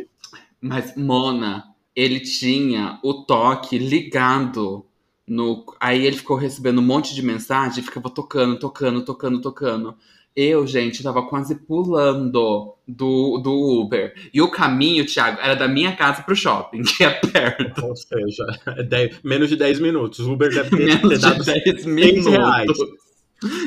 [0.60, 1.64] Mas, Mona,
[1.94, 4.84] ele tinha o toque ligado
[5.26, 5.64] no.
[5.80, 9.94] Aí ele ficou recebendo um monte de mensagem e ficava tocando, tocando, tocando, tocando.
[10.34, 14.12] Eu, gente, tava quase pulando do, do Uber.
[14.34, 17.86] E o caminho, Thiago, era da minha casa pro shopping, que é perto.
[17.86, 20.18] Ou seja, é dez- menos de 10 minutos.
[20.20, 22.26] O Uber deve ter, ter Menos dado de 10 seis minutos.
[22.26, 22.68] reais.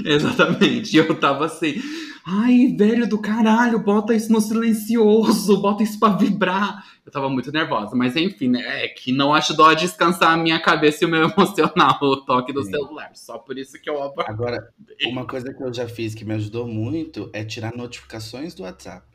[0.05, 0.93] Exatamente.
[0.95, 1.75] E eu tava assim,
[2.29, 6.85] ai, velho do caralho, bota isso no silencioso, bota isso pra vibrar.
[7.05, 8.85] Eu tava muito nervosa, mas enfim, né?
[8.85, 12.53] É que não ajudou a descansar a minha cabeça e o meu emocional, o toque
[12.53, 12.71] do Sim.
[12.71, 13.11] celular.
[13.15, 14.33] Só por isso que eu abordei.
[14.33, 14.73] Agora,
[15.07, 19.07] uma coisa que eu já fiz que me ajudou muito é tirar notificações do WhatsApp.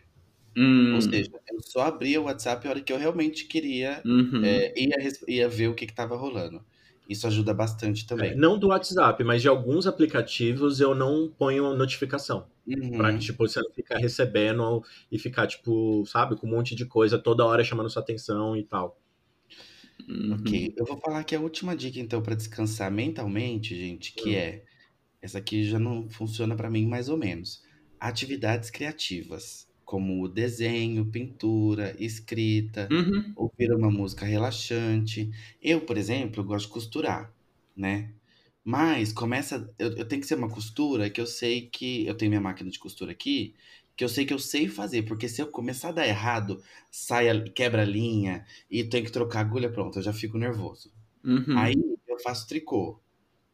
[0.56, 4.40] Hum, Ou seja, eu só abria o WhatsApp a hora que eu realmente queria, uhum.
[4.44, 4.96] é, ia,
[5.26, 6.64] ia ver o que estava rolando.
[7.08, 8.36] Isso ajuda bastante É, também.
[8.36, 12.46] não do WhatsApp, mas de alguns aplicativos eu não ponho notificação.
[12.66, 12.92] Uhum.
[12.96, 16.86] Pra que, tipo, você não ficar recebendo e ficar, tipo, sabe, com um monte de
[16.86, 18.98] coisa toda hora chamando sua atenção e tal.
[20.08, 20.30] uhum.
[20.30, 24.34] Ok, eu vou falar aqui a última dica, então, para descansar mentalmente, gente, que Hum.
[24.34, 24.64] é,
[25.22, 27.62] essa aqui já não funciona para mim mais ou menos.
[28.00, 33.36] Atividades criativas, como desenho, pintura, escrita, Uhum.
[33.36, 35.30] ouvir uma música relaxante.
[35.62, 37.34] Eu, por exemplo, gosto de costurar,
[37.76, 38.14] né?
[38.64, 39.72] Mas começa.
[39.78, 42.06] Eu, eu tenho que ser uma costura que eu sei que.
[42.06, 43.54] Eu tenho minha máquina de costura aqui,
[43.96, 45.02] que eu sei que eu sei fazer.
[45.02, 49.12] Porque se eu começar a dar errado, sai, a- quebra a linha e tem que
[49.12, 50.92] trocar a agulha, pronto, eu já fico nervoso.
[51.24, 51.58] Uhum.
[51.58, 51.74] Aí
[52.08, 53.00] eu faço tricô.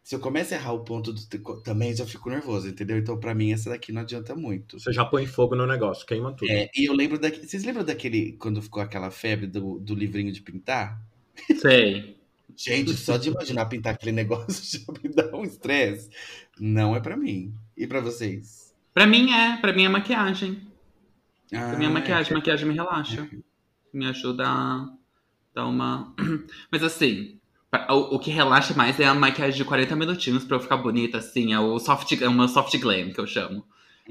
[0.03, 2.99] Se eu começo a errar o ponto do tricô, também já fico nervoso, entendeu?
[2.99, 4.79] Então, pra mim, essa daqui não adianta muito.
[4.79, 6.51] Você já põe fogo no negócio, queima tudo.
[6.51, 7.47] É, e eu lembro daquele.
[7.47, 8.33] Vocês lembram daquele.
[8.35, 11.01] Quando ficou aquela febre do, do livrinho de pintar?
[11.61, 12.20] Sei.
[12.63, 16.11] Gente, só de imaginar pintar aquele negócio já me dá um estresse.
[16.59, 17.55] Não é pra mim.
[17.75, 18.75] E pra vocês?
[18.93, 20.61] Pra mim é, pra mim é maquiagem.
[21.49, 23.27] Pra mim é Ah, maquiagem, maquiagem me relaxa.
[23.95, 24.89] Me ajuda a
[25.55, 26.15] dar uma.
[26.71, 27.39] Mas assim,
[27.89, 31.17] o, o que relaxa mais é a maquiagem de 40 minutinhos pra eu ficar bonita,
[31.17, 31.55] assim.
[31.55, 33.65] É o soft, é uma soft glam que eu chamo.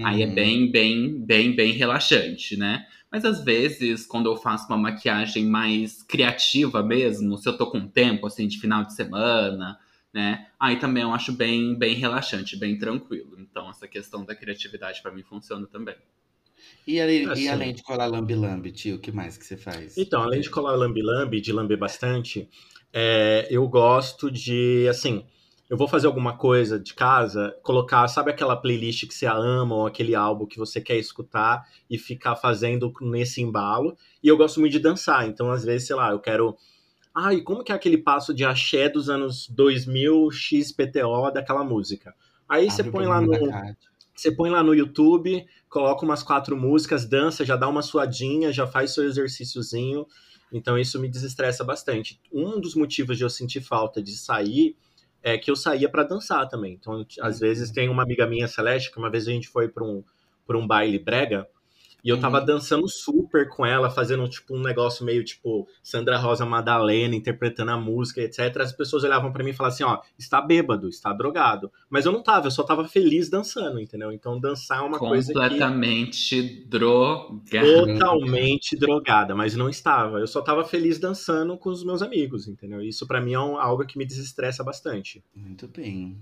[0.04, 0.34] Aí é Uhum.
[0.36, 2.86] bem, bem, bem, bem relaxante, né?
[3.12, 7.88] Mas às vezes, quando eu faço uma maquiagem mais criativa mesmo, se eu tô com
[7.88, 9.78] tempo, assim, de final de semana,
[10.14, 10.48] né?
[10.60, 13.36] Aí também eu acho bem, bem relaxante, bem tranquilo.
[13.40, 15.96] Então, essa questão da criatividade pra mim funciona também.
[16.86, 17.50] E, ali- e Assim.
[17.50, 19.94] além de colar lambe-lambe, tio, o que mais que você faz?
[19.96, 22.50] Então, além de colar lambe-lambe, de lamber bastante,
[22.94, 25.26] é, eu gosto de, assim,
[25.70, 29.86] eu vou fazer alguma coisa de casa, colocar, sabe aquela playlist que você ama ou
[29.86, 33.96] aquele álbum que você quer escutar e ficar fazendo nesse embalo.
[34.24, 36.58] E eu gosto muito de dançar, então às vezes, sei lá, eu quero.
[37.14, 42.16] Ai, como que é aquele passo de axé dos anos 2000 XPTO daquela música?
[42.48, 43.76] Aí você Abre o põe lá programa no,
[44.16, 48.68] você põe lá no YouTube, coloca umas quatro músicas, dança, já dá uma suadinha, já
[48.68, 50.06] faz seu exercíciozinho.
[50.52, 52.20] Então isso me desestressa bastante.
[52.34, 54.76] Um dos motivos de eu sentir falta de sair
[55.24, 56.74] é que eu saía pra dançar também.
[56.74, 59.84] Então, às vezes tem uma amiga minha, Celeste, que uma vez a gente foi pra
[59.84, 60.04] um,
[60.48, 61.48] pra um baile brega,
[62.04, 62.46] e eu tava Uhum.
[62.46, 67.78] dançando super com ela, fazendo tipo um negócio meio tipo Sandra Rosa Madalena, interpretando a
[67.78, 68.58] música, etc.
[68.62, 71.72] As pessoas olhavam pra mim e falavam assim, ó, está bêbado, está drogado.
[71.90, 74.12] Mas eu não tava, eu só tava feliz dançando, entendeu?
[74.12, 77.94] Então dançar é uma coisa que Completamente drogada.
[78.00, 80.20] totalmente drogada, mas não estava.
[80.20, 82.82] Eu só tava feliz dançando com os meus amigos, entendeu?
[82.82, 85.24] Isso pra mim é um- algo que me desestressa bastante.
[85.36, 86.18] Muito bem.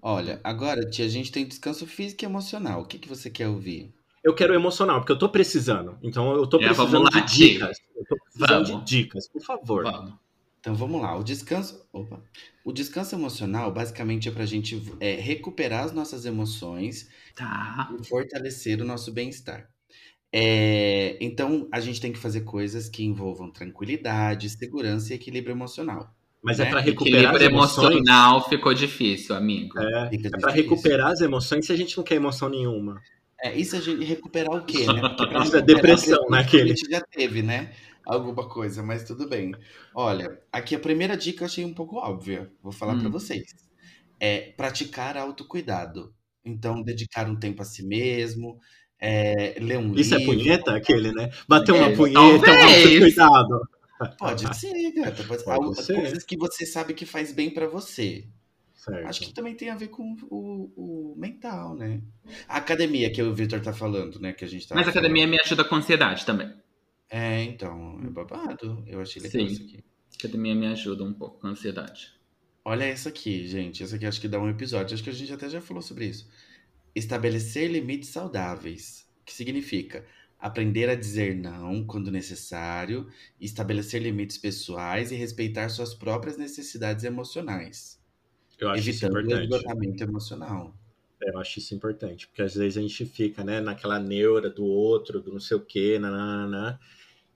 [0.00, 2.82] Olha, agora, tia, a gente tem descanso físico e emocional.
[2.82, 3.92] O que, que você quer ouvir?
[4.24, 5.98] Eu quero emocional, porque eu tô precisando.
[6.02, 7.78] Então eu tô É, precisando vamos lá, de dicas.
[7.96, 8.84] Eu tô precisando Vamos.
[8.84, 9.82] de dicas, por favor.
[9.84, 10.14] Vamos.
[10.60, 11.16] Então vamos lá.
[11.18, 11.84] O descanso.
[11.92, 12.22] Opa.
[12.64, 17.90] O descanso emocional basicamente é pra gente é, recuperar as nossas emoções Tá.
[18.00, 19.68] e fortalecer o nosso bem-estar.
[20.32, 26.14] É, então a gente tem que fazer coisas que envolvam tranquilidade, segurança e equilíbrio emocional.
[26.42, 26.66] Mas Né?
[26.66, 27.86] é pra recuperar as Equilíbrio emoções.
[27.96, 29.78] emocional ficou difícil, amigo.
[29.78, 30.50] É, é pra difícil.
[30.52, 33.00] recuperar as emoções se a gente não quer emoção nenhuma.
[33.42, 35.02] É, isso a gente recuperar o quê, né?
[35.44, 36.38] Isso é depressão, né?
[36.38, 37.72] A gente já teve, né?
[38.04, 39.52] Alguma coisa, mas tudo bem.
[39.94, 42.52] Olha, aqui a primeira dica eu achei um pouco óbvia.
[42.62, 43.12] Vou falar pra Hum.
[43.12, 43.42] vocês.
[44.20, 46.14] É praticar autocuidado.
[46.44, 48.58] Então, dedicar um tempo a si mesmo,
[49.00, 50.34] é, ler um Isso é livro.
[50.36, 51.30] punheta, aquele, né?
[51.48, 52.98] Bater uma É, punheta, talvez.
[53.00, 53.60] cuidado.
[54.18, 55.24] Pode ser, gata.
[55.24, 55.94] Pode, Pode ser.
[55.94, 58.28] Coisas que você sabe que faz bem pra você.
[58.82, 59.06] Certo.
[59.06, 62.02] Acho que também tem a ver com o, o mental, né?
[62.48, 64.32] A academia que o Victor tá falando, né?
[64.32, 66.52] Que a gente tá Mas a academia me ajuda com ansiedade também.
[67.08, 68.82] É, então, é babado.
[68.88, 69.52] Eu achei legal Sim.
[69.52, 69.84] isso aqui.
[70.14, 72.12] A academia me ajuda um pouco com ansiedade.
[72.64, 73.84] Olha essa aqui, gente.
[73.84, 74.94] Essa aqui acho que dá um episódio.
[74.94, 76.28] Acho que a gente até já falou sobre isso.
[76.92, 79.08] Estabelecer limites saudáveis.
[79.24, 80.04] Que significa
[80.40, 83.08] aprender a dizer não quando necessário,
[83.40, 88.01] estabelecer limites pessoais e respeitar suas próprias necessidades emocionais.
[88.58, 89.54] Eu acho isso evitando o importante.
[89.54, 90.74] esgotamento emocional.
[91.20, 95.20] Eu acho isso importante, porque às vezes a gente fica, né, naquela neura do outro,
[95.20, 96.80] do não sei o quê, nanana,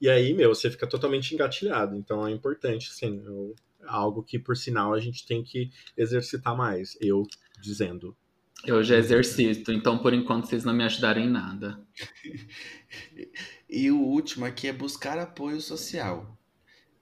[0.01, 1.97] e aí, meu, você fica totalmente engatilhado.
[1.97, 3.55] Então é importante, assim, eu-
[3.87, 6.99] algo que, por sinal, a gente tem que exercitar mais.
[7.01, 7.23] Eu
[7.61, 8.17] dizendo.
[8.65, 11.81] Eu já exercito, então por enquanto vocês não me ajudaram em nada.
[13.69, 16.39] E o último aqui é buscar apoio social.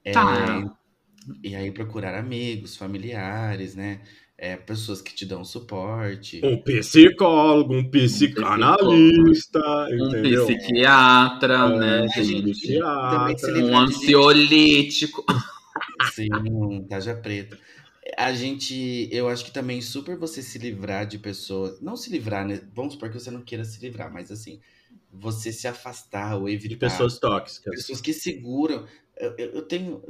[0.05, 0.77] É, Tá.
[1.43, 4.01] E aí procurar amigos, familiares, né?
[4.37, 6.43] É, pessoas que te dão suporte.
[6.43, 9.61] Um psicólogo, um psicanalista,
[9.99, 10.47] Um entendeu?
[10.47, 12.53] psiquiatra, É, né, um gente?
[12.53, 13.11] psiquiatra.
[13.11, 15.25] também se Um ansiolítico.
[16.01, 17.59] Sim, um taja preta.
[18.19, 22.47] A gente, eu acho que também super você se livrar de pessoas, não se livrar,
[22.47, 22.61] né?
[22.75, 24.61] Vamos supor que você não queira se livrar, mas assim,
[25.11, 27.75] você se afastar ou evitar De pessoas tóxicas.
[27.77, 28.87] pessoas que seguram.
[29.17, 30.03] Eu, eu- eu tenho,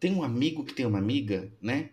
[0.00, 1.90] tenho um amigo que tem uma amiga, né?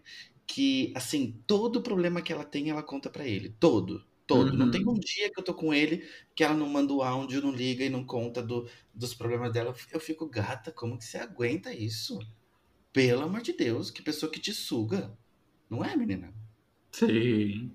[0.48, 3.50] que, assim, todo problema que ela tem, ela conta pra ele.
[3.60, 4.06] Todo.
[4.26, 4.58] Todo.
[4.58, 4.94] Não tem Uhum.
[4.94, 7.84] um dia que eu tô com ele que ela não manda o áudio, não liga
[7.86, 9.76] e não conta do, dos problemas dela.
[9.92, 12.20] Eu fico, gata, como que você aguenta isso?
[12.94, 15.18] Pelo amor de Deus, que pessoa que te suga.
[15.70, 16.34] Não é, menina?
[16.92, 17.72] Sim.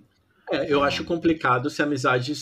[0.51, 2.33] É, eu acho complicado se a amizade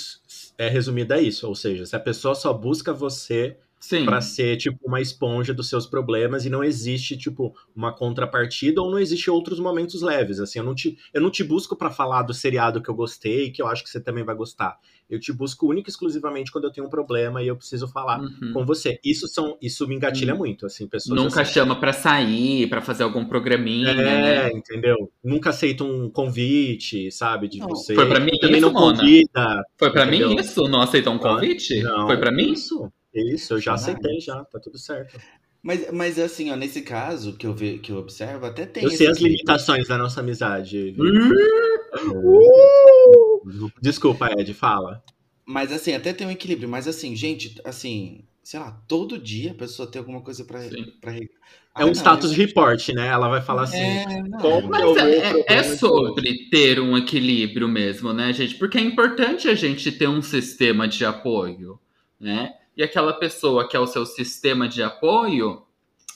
[0.59, 4.05] é resumida a isso, ou seja, se a pessoa só busca você Sim.
[4.05, 8.91] pra ser tipo uma esponja dos seus problemas e não existe tipo uma contrapartida ou
[8.91, 12.23] não existe outros momentos leves, assim, eu não te eu não te busco pra falar
[12.23, 14.77] do seriado que eu gostei, que eu acho que você também vai gostar.
[15.09, 18.21] Eu te busco única e exclusivamente quando eu tenho um problema e eu preciso falar
[18.21, 18.53] Uhum.
[18.53, 18.99] com você.
[19.05, 23.03] Isso são isso me engatilha muito, assim, pessoas Nunca assim, chama pra sair, pra fazer
[23.03, 24.51] algum programinha, É, né?
[24.53, 25.11] entendeu?
[25.25, 27.69] Nunca aceita um convite, sabe, de Não.
[27.71, 27.95] você.
[27.95, 28.99] Foi pra mim também isso, não Mona?
[28.99, 29.63] convida.
[29.79, 30.69] Foi pra mim isso?
[30.69, 31.81] Não aceitar um convite?
[31.83, 32.53] Não, Foi pra mim?
[32.53, 35.19] Isso, isso, eu já aceitei já, tá tudo certo.
[35.63, 38.83] Mas, mas assim, ó, nesse caso que eu, ve, que eu observo, até tem.
[38.85, 40.93] Eu sei as limitações da nossa amizade.
[40.93, 41.03] Vi.
[41.03, 41.31] Hum.
[43.81, 45.03] Desculpa, Ed, fala.
[45.45, 46.69] Mas assim, até tem um equilíbrio.
[46.69, 50.61] Mas assim, gente, assim, sei lá, todo dia a pessoa tem alguma coisa pra.
[51.01, 51.15] Pra...
[51.17, 51.21] É
[51.75, 53.07] Ah, um não, status eu- report, né?
[53.09, 53.77] Ela vai falar assim.
[53.77, 58.55] É, não, como mas- é, é- é sobre ter um equilíbrio mesmo, né, gente?
[58.57, 61.79] Porque é importante a gente ter um sistema de apoio,
[62.19, 62.55] né?
[62.81, 65.63] E aquela pessoa que é o seu sistema de apoio,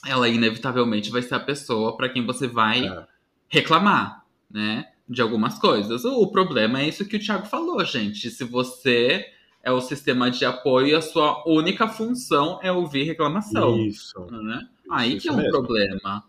[0.03, 3.05] ela inevitavelmente vai ser a pessoa para quem você vai É.
[3.47, 4.87] reclamar, né?
[5.07, 6.03] De algumas coisas.
[6.05, 8.31] O problema é isso que o Thiago falou, gente.
[8.31, 9.27] Se você
[9.61, 14.19] é o sistema de apoio, a sua única função é ouvir reclamação Isso.
[14.31, 14.67] né?
[14.89, 15.51] Aí Isso que é um mesmo.
[15.51, 16.23] problema.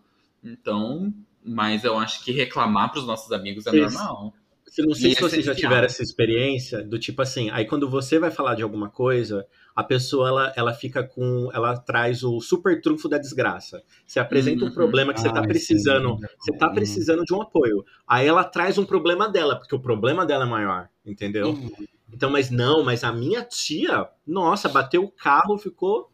[0.45, 3.81] Então, mas eu acho que reclamar pros nossos amigos é Isso.
[3.97, 4.35] normal.
[4.67, 7.89] Se não sei E se vocês já tiveram essa experiência do tipo assim, aí quando
[7.89, 9.47] você vai falar de alguma coisa,
[9.77, 13.83] a pessoa ela, ela fica com, ela traz o super trunfo da desgraça.
[14.07, 14.75] Você apresenta um Uhum.
[14.75, 16.27] problema que você tá Ai, precisando, sim.
[16.41, 16.75] você tá Uhum.
[16.75, 17.85] precisando de um apoio.
[18.09, 21.51] Aí ela traz um problema dela, porque o problema dela é maior, entendeu?
[21.51, 21.71] Uhum.
[22.13, 26.11] Então, mas não, mas a minha tia, nossa, bateu o carro, ficou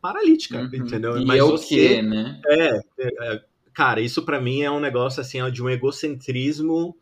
[0.00, 0.70] paralítica, Uhum.
[0.74, 1.18] entendeu?
[1.18, 2.40] E mas é o você, quê, né?
[2.46, 6.96] é, é, cara, isso pra mim é um negócio assim, ó, de um egocentrismo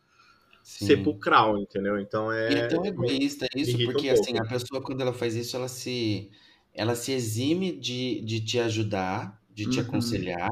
[0.63, 1.21] Sim.
[1.41, 1.99] sepulcral, entendeu?
[1.99, 2.67] Então E é é.
[2.67, 4.09] tão egoísta isso, um porque pouco.
[4.09, 6.31] assim, a pessoa quando ela faz isso, ela se,
[6.73, 9.79] ela se exime de, de te ajudar, de te Uhum.
[9.79, 10.49] aconselhar,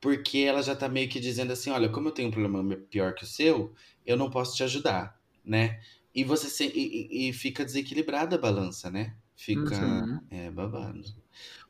[0.00, 3.14] porque ela já tá meio que dizendo assim, olha, como eu tenho um problema pior
[3.14, 5.80] que o seu, eu não posso te ajudar, né?
[6.14, 9.16] E você se, e, e- e fica desequilibrada a balança, né?
[9.36, 10.30] Fica Uhum.
[10.30, 11.00] é babado.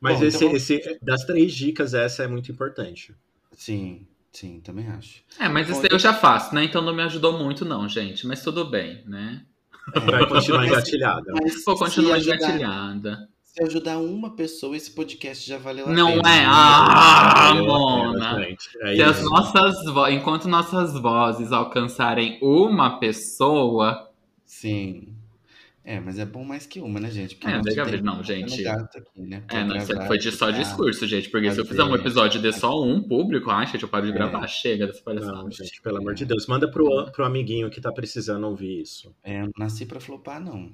[0.01, 3.15] Mas Bom, esse, então- esse, das três dicas, essa é muito importante.
[3.57, 5.23] Sim, sim, também acho.
[5.39, 6.65] É, mas Bom, isso aí eu já faço, né?
[6.65, 8.27] Então não me ajudou muito, não, gente.
[8.27, 9.43] Mas tudo bem, né?
[10.07, 11.33] Vai continuar Mas- engatilhada.
[11.65, 13.29] Vou continuar se ajudar, engatilhada.
[13.45, 16.29] se ajudar uma pessoa, esse podcast já valeu a Não pena.
[16.31, 16.45] é?
[16.47, 18.45] Ah, Valeu a pena, Mona!
[18.45, 18.69] gente.
[18.81, 19.29] É Se as isso.
[19.31, 24.09] nossas vo- Enquanto nossas vozes alcançarem uma pessoa.
[24.47, 25.09] Sim.
[25.85, 27.35] É, mas é bom mais que uma, né, gente?
[27.35, 28.67] Porque É, tempo não, gente.
[28.67, 29.43] aqui, né?
[29.49, 31.29] É, não, isso foi de só discurso, gente.
[31.29, 31.81] Porque se eu fazer.
[31.83, 34.15] fizer um episódio de só um público, ai, gente, eu paro de É.
[34.15, 34.47] gravar.
[34.47, 35.33] Chega dessa palhaçada.
[35.33, 36.47] Não, gente, pelo amor de Deus.
[36.47, 39.13] Manda pro, pro amiguinho que tá precisando ouvir isso.
[39.25, 40.71] É, eu não nasci pra flopar, não.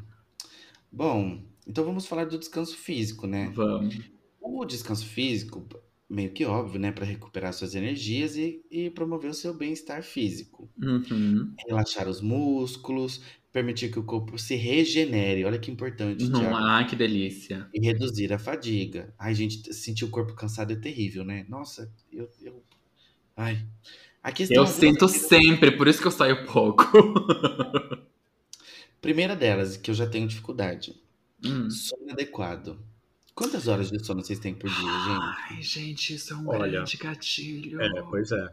[0.92, 3.50] Bom, então vamos falar do descanso físico, né?
[3.54, 3.98] Vamos.
[4.40, 5.66] O descanso físico,
[6.08, 6.90] meio que óbvio, né?
[6.92, 10.70] Pra recuperar suas energias e, e promover o seu bem-estar físico.
[10.82, 11.52] Uhum.
[11.66, 13.22] Relaxar os músculos,
[13.58, 15.44] permitir que o corpo se regenere.
[15.44, 16.56] Olha que importante, Não, Thiago.
[16.56, 17.68] ah, que delícia.
[17.74, 19.12] E reduzir a fadiga.
[19.18, 21.44] Ai, gente, sentir o corpo cansado é terrível, né?
[21.48, 22.30] Nossa, eu.
[22.40, 22.62] eu...
[23.36, 23.66] Ai.
[24.22, 26.84] Aqui Eu sinto sempre, por isso que eu saio pouco.
[29.00, 31.00] Primeira delas, que eu já tenho dificuldade.
[31.44, 31.70] Hum.
[31.70, 32.78] Sono adequado.
[33.34, 35.36] Quantas horas de sono vocês têm por dia, gente?
[35.50, 37.80] Ai, gente, isso é um Olha, grande gatilho.
[37.80, 38.48] É, pois é.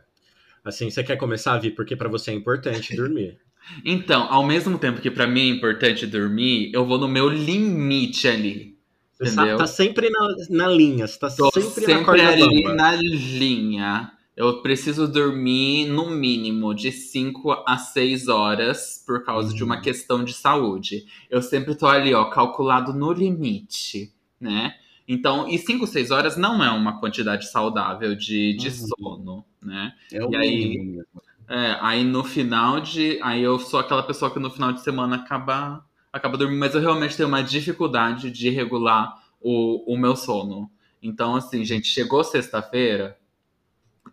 [0.64, 3.40] Assim, você quer começar a vir porque pra você é importante dormir.
[3.84, 8.28] Então, ao mesmo tempo que pra mim é importante dormir, eu vou no meu limite
[8.28, 8.76] ali.
[9.14, 9.58] Você Entendeu?
[9.58, 12.76] tá, tá sempre na, na linha, você tá Tô sempre, sempre, na corda ali bamba.
[12.76, 14.12] na linha.
[14.36, 19.82] Eu preciso dormir no mínimo de 5 a 6 horas por causa de uma Uhum.
[19.82, 21.06] questão de saúde.
[21.30, 24.74] Eu sempre tô ali, ó, calculado no limite, né?
[25.08, 28.88] Então, e 5, 6 horas não é uma quantidade saudável de, de Uhum.
[29.00, 29.94] sono, né?
[30.12, 31.22] É o E aí- mínimo mesmo.
[31.48, 33.20] É, aí no final de.
[33.22, 36.82] Aí eu sou aquela pessoa que no final de semana acaba, acaba dormindo, mas eu
[36.82, 40.70] realmente tenho uma dificuldade de regular o, o meu sono.
[41.02, 43.18] Então, assim, gente, chegou sexta-feira,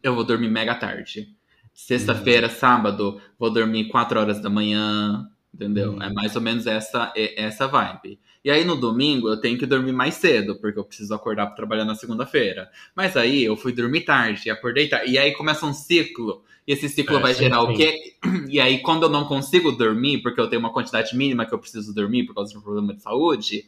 [0.02, 1.34] eu vou dormir mega tarde.
[1.72, 5.92] Sexta-feira, sábado, vou dormir 4 horas da manhã, entendeu?
[5.92, 6.02] Uhum.
[6.02, 8.20] É mais ou menos essa, essa vibe.
[8.44, 11.54] E aí no domingo eu tenho que dormir mais cedo, porque eu preciso acordar para
[11.54, 12.70] trabalhar na segunda-feira.
[12.94, 15.12] Mas aí eu fui dormir tarde, acordei tarde.
[15.12, 16.44] E aí começa um ciclo.
[16.66, 17.76] E esse ciclo É, vai gerar o tem.
[17.76, 18.16] quê?
[18.48, 21.58] E aí, quando eu não consigo dormir, porque eu tenho uma quantidade mínima que eu
[21.58, 23.66] preciso dormir por causa de um problema de saúde,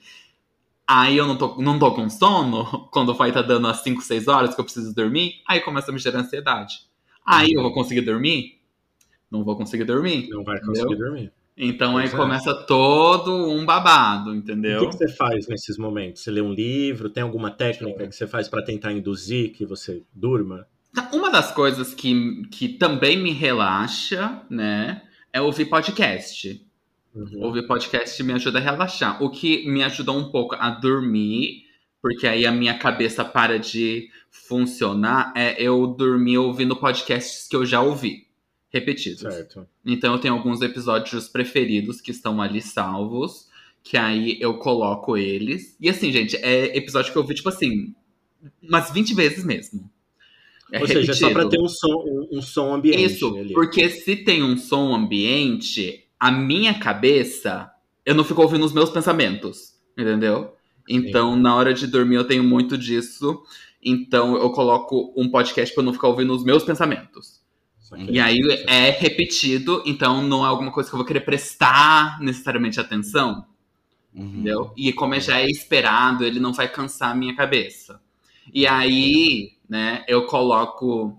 [0.87, 4.29] aí eu não tô, não tô com sono, quando vai tá dando as 5, 6
[4.29, 6.81] horas que eu preciso dormir, aí começa a me gerar ansiedade.
[7.27, 8.61] Aí eu vou conseguir dormir?
[9.31, 10.29] Não vou conseguir dormir.
[10.29, 10.65] Não vai Entendeu?
[10.65, 11.33] conseguir dormir.
[11.57, 12.17] Então aí Pois é.
[12.17, 14.79] começa todo um babado, O entendeu?
[14.79, 16.23] que, que você faz nesses momentos?
[16.23, 17.09] Você lê um livro?
[17.11, 20.67] Tem alguma técnica que você faz para tentar induzir que você durma?
[20.95, 26.65] Tá, Uma das coisas que, que também me relaxa, né, é ouvir podcast.
[27.13, 27.43] Uhum.
[27.43, 29.23] Ouvir podcast me ajuda a relaxar.
[29.23, 31.65] O que me ajuda um pouco a dormir,
[32.01, 37.67] porque aí a minha cabeça para de funcionar, é eu dormir ouvindo podcasts que eu
[37.67, 38.27] já ouvi,
[38.69, 39.21] repetidos.
[39.21, 39.67] Certo.
[39.85, 43.49] Então eu tenho alguns episódios preferidos que estão ali salvos,
[43.83, 45.77] que aí eu coloco eles.
[45.81, 47.95] E assim, gente, é episódio que eu ouvi, tipo assim,
[48.63, 49.91] umas 20 vezes mesmo.
[50.73, 51.51] É Ou seja, é só para repetido.
[51.51, 51.95] ter um som,
[52.33, 53.53] um, um som ambiente Isso, ali.
[53.53, 57.71] porque se tem um som ambiente, a minha cabeça,
[58.05, 60.55] eu não fico ouvindo os meus pensamentos, entendeu?
[60.89, 63.43] Então, na hora de dormir, eu tenho muito disso.
[63.83, 67.43] Então, eu coloco um podcast pra eu não ficar ouvindo os meus pensamentos.
[68.09, 72.81] E aí é repetido, então não é alguma coisa que eu vou querer prestar necessariamente
[72.81, 73.47] atenção,
[74.13, 74.25] Uhum.
[74.27, 74.73] entendeu?
[74.77, 78.01] E como já é esperado, ele não vai cansar a minha cabeça.
[78.53, 81.19] E aí, né, eu coloco.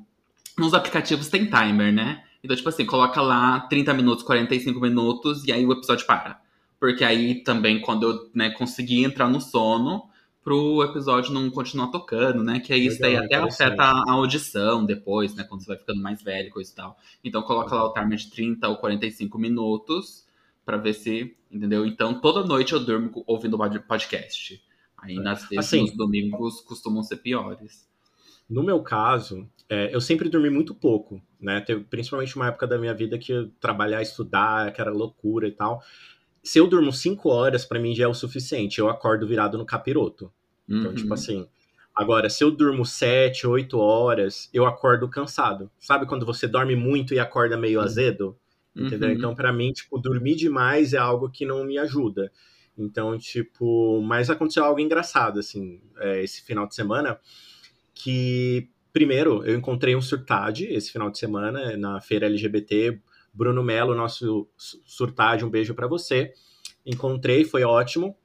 [0.57, 2.23] Nos aplicativos tem timer, né?
[2.43, 6.39] Então, tipo assim, coloca lá 30 minutos, 45 minutos, e aí o episódio para.
[6.80, 10.03] Porque aí também, quando eu né, conseguir entrar no sono,
[10.43, 12.59] pro episódio não continuar tocando, né?
[12.59, 15.43] Que aí isso daí até afeta a audição depois, né?
[15.43, 16.97] Quando você vai ficando mais velho, coisa e tal.
[17.23, 20.23] Então coloca lá o timer de 30 ou 45 minutos
[20.63, 21.86] pra ver se, entendeu?
[21.86, 24.61] Então toda noite eu durmo ouvindo pod- podcast.
[25.05, 27.87] Aí nas vezes Assim- nos domingos costumam ser piores.
[28.49, 31.61] No meu caso, é, eu sempre dormi muito pouco, né?
[31.61, 35.81] Teve principalmente uma época da minha vida que trabalhar, estudar, que era loucura e tal.
[36.43, 38.79] Se eu durmo cinco horas, pra mim já é o suficiente.
[38.79, 40.31] Eu acordo virado no capiroto.
[40.69, 40.95] Então, Uhum.
[40.95, 41.47] tipo assim.
[41.95, 45.71] Agora, se eu durmo sete, oito horas, eu acordo cansado.
[45.79, 48.37] Sabe quando você dorme muito e acorda meio azedo?
[48.75, 49.09] Entendeu?
[49.09, 49.15] Uhum.
[49.15, 52.29] Então, pra mim, tipo, dormir demais é algo que não me ajuda.
[52.78, 57.19] Então, tipo, mas aconteceu algo engraçado, assim, é, esse final de semana,
[57.93, 62.99] que, primeiro, eu encontrei um surtade esse final de semana na feira LGBT,
[63.34, 66.34] Bruno Melo, nosso su- surtade, um beijo pra você.
[66.86, 68.15] Encontrei, foi ótimo,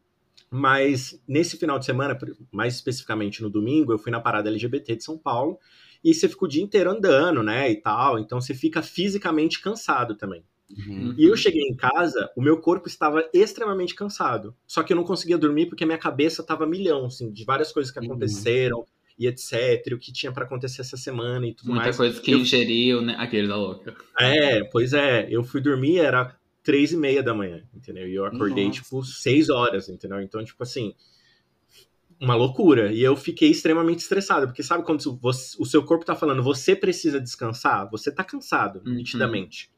[0.50, 2.18] mas nesse final de semana,
[2.52, 5.58] mais especificamente no domingo, eu fui na parada LGBT de São Paulo,
[6.02, 10.16] e você fica o dia inteiro andando, né, e tal, então você fica fisicamente cansado
[10.16, 10.44] também.
[10.86, 11.14] Uhum.
[11.18, 14.54] E eu cheguei em casa, o meu corpo estava extremamente cansado.
[14.66, 17.92] Só que eu não conseguia dormir porque minha cabeça estava milhão, assim, de várias coisas
[17.92, 18.06] que Uhum.
[18.06, 18.84] aconteceram
[19.18, 21.96] e etc, o que tinha para acontecer essa semana e tudo Muita mais.
[21.96, 23.16] coisa que Eu- ingeriu, né?
[23.18, 23.94] Aquele da louca.
[24.18, 28.06] É, pois é, eu fui dormir, era três e meia da manhã, entendeu?
[28.08, 28.80] E eu acordei, Nossa.
[28.82, 30.20] tipo, seis horas, entendeu?
[30.20, 30.94] Então, tipo assim,
[32.20, 32.92] uma loucura.
[32.92, 36.76] E eu fiquei extremamente estressado, porque sabe quando você- o seu corpo tá falando, você
[36.76, 37.90] precisa descansar?
[37.90, 38.94] Você tá cansado, Uhum.
[38.94, 39.70] nitidamente.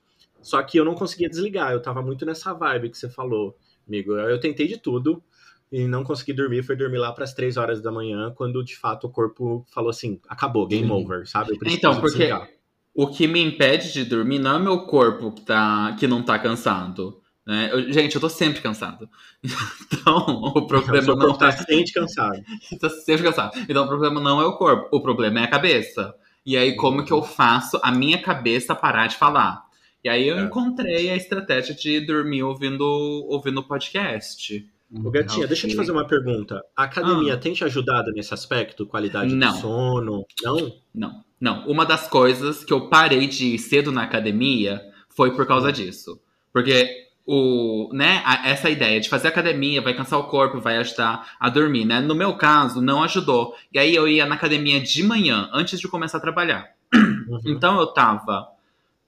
[0.42, 4.12] Só que eu não conseguia desligar, eu tava muito nessa vibe que você falou, amigo.
[4.16, 5.22] Eu tentei de tudo
[5.70, 9.06] e não consegui dormir, fui dormir lá pras três horas da manhã, quando de fato
[9.06, 10.92] o corpo falou assim, acabou, game Sim.
[10.92, 11.58] over, sabe?
[11.66, 12.48] Então, porque desligar.
[12.94, 16.38] o que me impede de dormir não é meu corpo que, tá, que não tá
[16.38, 17.22] cansado.
[17.46, 17.70] Né?
[17.72, 19.08] Eu- gente, eu tô sempre cansado.
[19.92, 20.16] Então,
[20.56, 21.52] o problema não tá é.
[21.52, 22.42] sempre cansado.
[22.80, 23.56] Tô sempre cansado.
[23.68, 26.12] Então, o problema não é o corpo, o problema é a cabeça.
[26.44, 29.62] E aí, como que eu faço a minha cabeça parar de falar?
[30.04, 30.42] E aí, eu É.
[30.42, 32.84] encontrei a estratégia de dormir ouvindo,
[33.28, 34.66] ouvindo podcast.
[35.04, 36.62] Ô, Gatinha, deixa eu te fazer uma pergunta.
[36.76, 37.38] A academia Ah.
[37.38, 38.84] tem te ajudado nesse aspecto?
[38.86, 39.52] Qualidade Não.
[39.52, 40.26] do sono?
[40.42, 40.72] Não?
[40.94, 41.66] Não, não.
[41.66, 46.20] Uma das coisas que eu parei de ir cedo na academia foi por causa disso.
[46.52, 51.48] Porque o, né, essa ideia de fazer academia vai cansar o corpo, vai ajudar a
[51.48, 52.00] dormir, né?
[52.00, 53.54] No meu caso, não ajudou.
[53.72, 56.68] E aí eu ia na academia de manhã, antes de começar a trabalhar.
[56.94, 57.40] Uhum.
[57.46, 58.46] Então eu tava.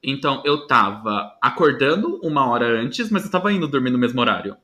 [0.06, 4.56] Então eu tava acordando uma hora antes, mas eu tava indo dormir no mesmo horário.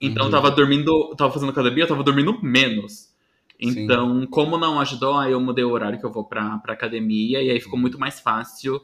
[0.00, 0.30] Então eu Uhum.
[0.30, 3.14] tava dormindo, tava fazendo academia, eu tava dormindo menos.
[3.58, 7.42] Então, como não ajudou, aí eu mudei o horário que eu vou pra, pra academia
[7.42, 8.80] e aí ficou muito mais fácil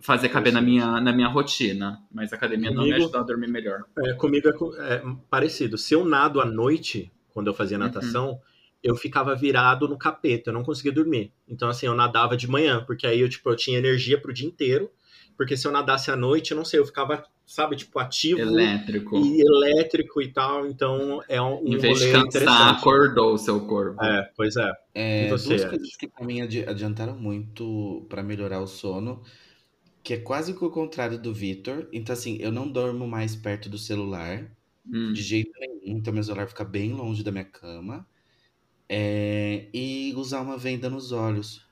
[0.00, 2.00] fazer caber na minha, na minha rotina.
[2.12, 3.84] Mas a academia não me Comigo- ajudou a dormir melhor.
[4.04, 5.78] É, comigo é, é parecido.
[5.78, 8.40] Se eu nado à noite, quando eu fazia natação,
[8.82, 11.32] eu ficava virado no capeta, eu não conseguia dormir.
[11.48, 14.46] Então, assim, eu nadava de manhã, porque aí eu, tipo, eu tinha energia pro dia
[14.48, 14.90] inteiro.
[15.36, 19.16] Porque se eu nadasse à noite, eu não sei, eu ficava, sabe, tipo, ativo Elétrico.
[19.18, 24.02] e elétrico e tal, então é um, Em vez de cansar, acordou o seu corpo.
[24.02, 24.72] É, pois é.
[24.94, 29.22] É, E você, duas coisas que pra mim adi- adiantaram muito pra melhorar o sono,
[30.02, 31.88] que é quase que o contrário do Vitor.
[31.92, 34.50] Então, assim, eu não dormo mais perto do celular,
[34.86, 35.12] Hum.
[35.12, 35.80] de jeito nenhum.
[35.98, 38.06] Então, meu celular fica bem longe da minha cama.
[38.88, 41.65] É, e usar uma venda nos olhos.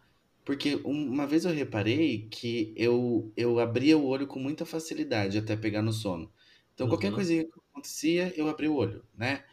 [0.44, 5.38] Porque um- uma vez eu reparei que eu, eu abria o olho com muita facilidade
[5.38, 6.32] até pegar no sono.
[6.74, 7.12] Então, qualquer Uhum.
[7.12, 9.44] coisinha que acontecia, eu abria o olho, né?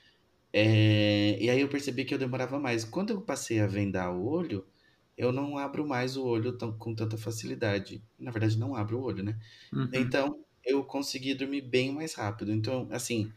[0.54, 2.84] É, e aí eu percebi que eu demorava mais.
[2.86, 4.68] Quando eu passei a vendar o olho,
[5.18, 8.04] eu não abro mais o olho tão- com tanta facilidade.
[8.20, 9.39] Na verdade, não abro o olho, né?
[9.74, 9.92] Uhum.
[9.94, 12.52] Então, eu consegui dormir bem mais rápido.
[12.54, 13.34] Então, assim,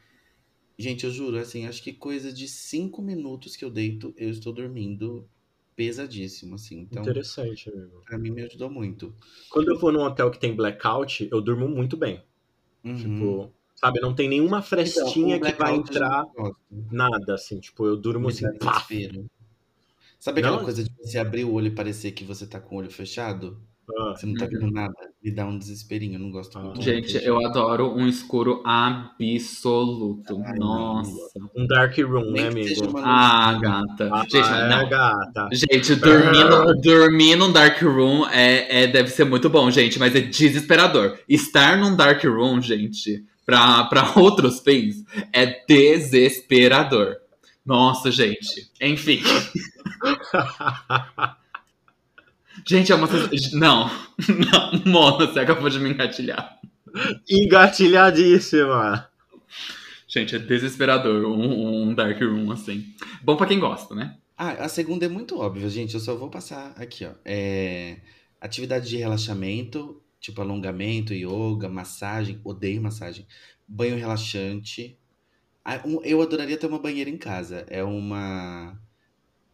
[0.78, 4.52] gente, eu juro, assim, acho que coisa de cinco minutos que eu deito, eu estou
[4.52, 5.30] dormindo
[5.76, 6.80] pesadíssimo, assim.
[6.80, 8.02] Então, Interessante, amigo.
[8.06, 9.14] pra mim, me ajudou muito.
[9.50, 12.22] Quando eu vou num hotel que tem blackout, eu durmo muito bem.
[12.84, 12.96] Uhum.
[12.96, 16.24] Tipo, sabe, não tem nenhuma Então, frestinha o que vai entrar,
[16.90, 17.60] nada, assim.
[17.60, 18.84] Tipo, eu durmo assim, pá.
[20.18, 20.64] Sabe aquela Não?
[20.64, 23.60] coisa de você abrir o olho e parecer que você tá com o olho fechado?
[23.86, 24.50] Ah, Que você não tá Uhum.
[24.52, 24.94] vendo nada?
[25.22, 26.80] Me dá um desesperinho, eu não gosto muito.
[26.82, 30.40] Gente, eu adoro um escuro absoluto.
[30.44, 31.10] Ai, Nossa.
[31.56, 32.98] um dark room, Nem né, amigo?
[32.98, 34.10] Ah, gata.
[34.12, 34.88] Ah, Gente, é, não.
[34.88, 35.48] gata.
[35.52, 40.14] Gente, dormir, no, dormir num dark room é, é- deve ser muito bom, gente, mas
[40.14, 41.18] é desesperador.
[41.28, 47.16] Estar num dark room, gente, pra, pra outros fins, é desesperador.
[47.64, 48.70] Nossa, gente.
[48.80, 49.22] Enfim.
[52.66, 53.58] Gente, é uma sensação.
[53.58, 53.90] Não.
[54.28, 56.58] Não, Mona, você acabou de me engatilhar.
[57.28, 59.08] Engatilhadíssima.
[60.06, 62.84] Gente, é desesperador um, um dark room assim.
[63.22, 64.16] Bom pra quem gosta, né?
[64.36, 65.94] Ah, a segunda é muito óbvia, gente.
[65.94, 67.10] Eu só vou passar aqui, ó.
[67.24, 67.98] É...
[68.40, 72.40] Atividade de relaxamento, tipo alongamento, yoga, massagem.
[72.44, 73.26] Odeio massagem.
[73.66, 74.96] Banho relaxante.
[75.64, 77.64] Ah, Eu adoraria ter uma banheira em casa.
[77.68, 78.78] É uma.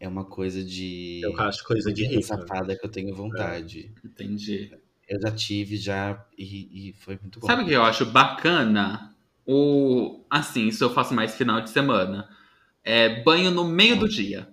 [0.01, 1.20] É uma coisa de.
[1.22, 2.22] Eu acho coisa de rica.
[2.22, 3.92] safada que eu tenho vontade.
[4.05, 4.72] Entendi.
[5.07, 7.46] Eu já tive já e, e foi muito bom.
[7.46, 9.14] Sabe o que eu acho bacana?
[9.46, 10.24] O.
[10.30, 12.28] Assim, isso eu faço mais final de semana.
[12.82, 14.48] É banho no meio do dia.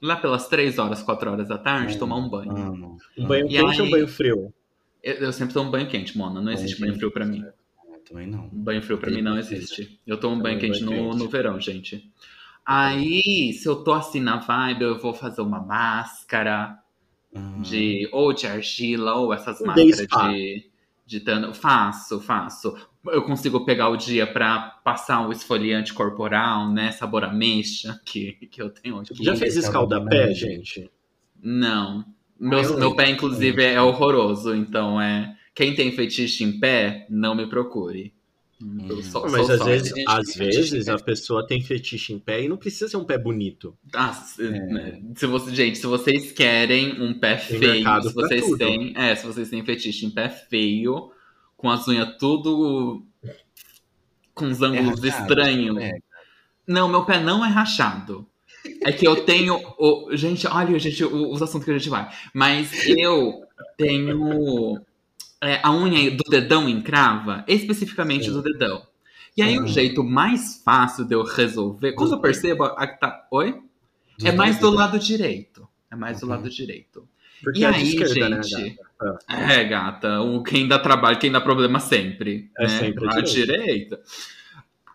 [0.00, 2.50] Lá pelas 3 horas, 4 horas da tarde, tomar um banho.
[2.56, 2.98] Amo.
[3.16, 4.54] Um banho E quente ou um aí- banho frio?
[5.02, 6.40] Eu, eu sempre tomo banho quente, Mona.
[6.40, 7.42] Não existe banho frio pra mim.
[7.42, 8.48] Eu também não.
[8.52, 9.98] Banho frio pra mim não existe.
[10.06, 11.22] Eu tomo banho quente banho no, quente.
[11.24, 12.10] no verão, gente.
[12.66, 16.78] Aí, se eu tô assim na vibe, eu vou fazer uma máscara
[17.34, 17.62] Aham.
[17.62, 20.70] de ou de argila ou essas day máscaras de
[21.06, 21.52] de tano.
[21.54, 22.74] Faço, faço.
[23.06, 26.92] Eu consigo pegar o dia pra passar o esfoliante corporal, né?
[26.92, 29.22] Sabor ameixa que, que eu tenho aqui.
[29.22, 30.90] Já fez escaldapé, gente?
[31.42, 32.04] Não.
[32.40, 34.54] Meu, Ah, eu meu pé, inclusive, é horroroso.
[34.54, 35.36] Então, é.
[35.54, 38.12] Quem tem fetiche em pé, não me procure.
[39.10, 42.48] Sou- Mas às só- vezes, gente às vezes a pessoa tem fetiche em pé e
[42.48, 43.76] não precisa ser um pé bonito.
[43.94, 48.44] Ah, se, né, se você, gente, se vocês querem um pé Tem feio, se vocês
[48.44, 48.58] tudo.
[48.58, 51.10] têm, é, se vocês têm fetiche em pé feio,
[51.56, 53.04] com as unhas tudo
[54.34, 55.82] com os É ângulos rachado, estranhos.
[55.82, 55.92] é.
[56.66, 58.26] Não, meu pé não é rachado.
[58.82, 59.60] É que eu tenho.
[59.78, 62.08] o- gente, olha, gente, os assuntos que a gente vai.
[62.34, 63.42] Mas eu
[63.76, 64.80] tenho
[65.44, 68.32] é, a unha do dedão encrava, especificamente Sim.
[68.32, 68.82] do dedão.
[69.36, 73.26] E aí, o jeito mais fácil de eu resolver, quando eu percebo a que tá.
[73.32, 73.60] Oi?
[74.16, 75.66] Dos É mais do lado direito.
[75.90, 76.30] É mais do Uhum.
[76.30, 77.08] lado direito.
[77.42, 78.76] Porque E é aí, esquerda, né, gente?
[78.98, 79.18] gata?
[79.28, 82.50] É, gata, o quem dá trabalho, quem dá problema sempre.
[82.56, 82.68] É né?
[82.68, 84.00] sempre a a direita.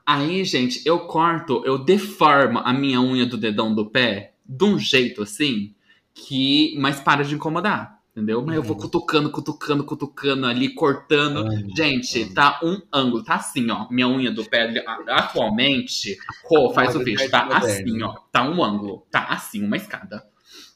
[0.05, 4.79] Aí, gente, eu corto, eu deformo a minha unha do dedão do pé de um
[4.79, 5.75] jeito assim
[6.13, 6.75] que.
[6.79, 7.98] Mas para de incomodar.
[8.19, 8.43] Entendeu?
[8.45, 8.81] Mas eu vou Uhum.
[8.81, 11.37] cutucando, cutucando, cutucando ali, cortando.
[11.37, 12.33] Amo, Gente, amo.
[12.33, 13.87] tá um ângulo, tá assim, ó.
[13.89, 18.13] Minha unha do pé atualmente, Rô, faz o vídeo, tá assim, ó.
[18.29, 20.21] Tá um ângulo, tá assim, uma escada.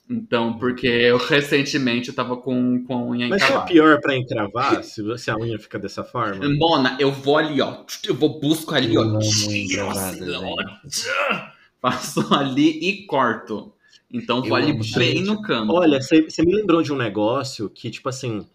[0.10, 3.72] Então, porque eu recentemente eu tava com, com a unha Mas é encravada.
[3.72, 6.46] pior pra encravar se, você- a unha fica dessa forma?
[6.58, 7.84] Mona, eu vou ali, ó.
[8.06, 9.06] Eu vou busco ali, Eu ó.
[9.06, 10.82] Nossa, encravada, Senhora.
[11.82, 13.74] Passo ali e corto.
[14.14, 15.24] Então Eu amo, bem gente.
[15.24, 15.74] no canto.
[15.74, 18.46] Olha, você me lembrou de um negócio que, tipo assim,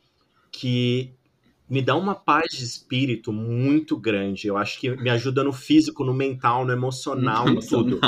[0.52, 1.12] que
[1.68, 4.46] me dá uma paz de espírito muito grande.
[4.46, 8.00] Eu acho que me ajuda no físico, no mental, no emocional, em tudo.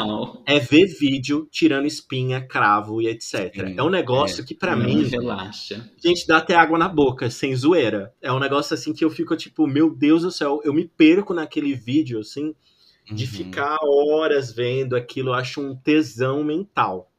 [0.47, 3.53] É ver vídeo tirando espinha, cravo e etc.
[3.55, 4.47] Sim, é um negócio é.
[4.47, 5.91] que, pra Não, mim, Relaxa.
[6.03, 8.15] gente, dá até água na boca, sem zoeira.
[8.23, 11.35] É um negócio assim que eu fico tipo, meu Deus do céu, eu me perco
[11.35, 12.55] naquele vídeo, assim,
[13.13, 13.31] de Uhum.
[13.31, 15.31] ficar horas vendo aquilo.
[15.31, 17.10] Eu acho um tesão mental.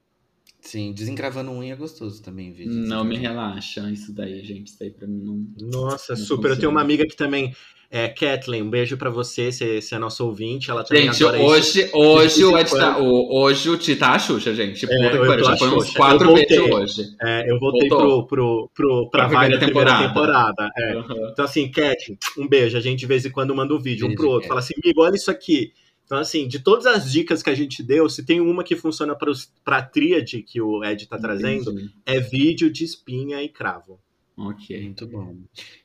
[0.61, 2.71] Sim, desencravando unha é gostoso também, vídeo.
[2.71, 4.67] Não me relaxa isso daí, gente.
[4.67, 5.45] Isso daí pra mim não.
[5.69, 6.51] Nossa, Não super.
[6.51, 7.51] Eu tenho uma amiga que também
[7.89, 8.61] é Kathleen.
[8.61, 10.69] Um beijo pra você, se, se é nossa ouvinte.
[10.69, 11.47] Ela também Gente, adora isso.
[11.49, 14.81] hoje, hoje, o vez Ed tá, o- hoje o Ti tá a Xuxa, gente.
[14.85, 17.01] Puta É, que pariu, já foi uns quatro beijos hoje.
[17.21, 18.27] É, eu voltei Voltou.
[18.27, 20.07] pro, pro, pro, pra, Pra vibe primeira temporada.
[20.07, 20.71] temporada.
[20.77, 20.91] é.
[20.93, 21.29] Aham.
[21.33, 22.77] Então, assim, Cat, um beijo.
[22.77, 24.41] A gente de vez em quando manda um vídeo um Beijo, pro outro.
[24.43, 24.47] Cat.
[24.49, 25.71] Fala assim, amigo, olha isso aqui.
[26.05, 29.15] Então, assim, de todas as dicas que a gente deu, se tem uma que funciona
[29.15, 29.31] para
[29.63, 31.73] pra tríade que o Ed tá trazendo,
[32.05, 33.99] é vídeo de espinha e cravo.
[34.35, 34.81] Ok.
[34.81, 35.37] Muito bom.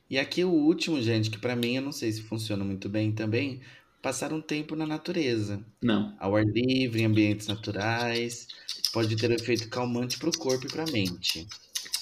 [0.09, 3.11] E aqui o último, gente, que pra mim eu não sei se funciona muito bem
[3.11, 3.61] também,
[4.01, 6.15] passar um tempo na natureza, Não.
[6.19, 8.47] ao ar livre, em ambientes naturais,
[8.93, 11.45] pode ter efeito calmante pro corpo e pra mente.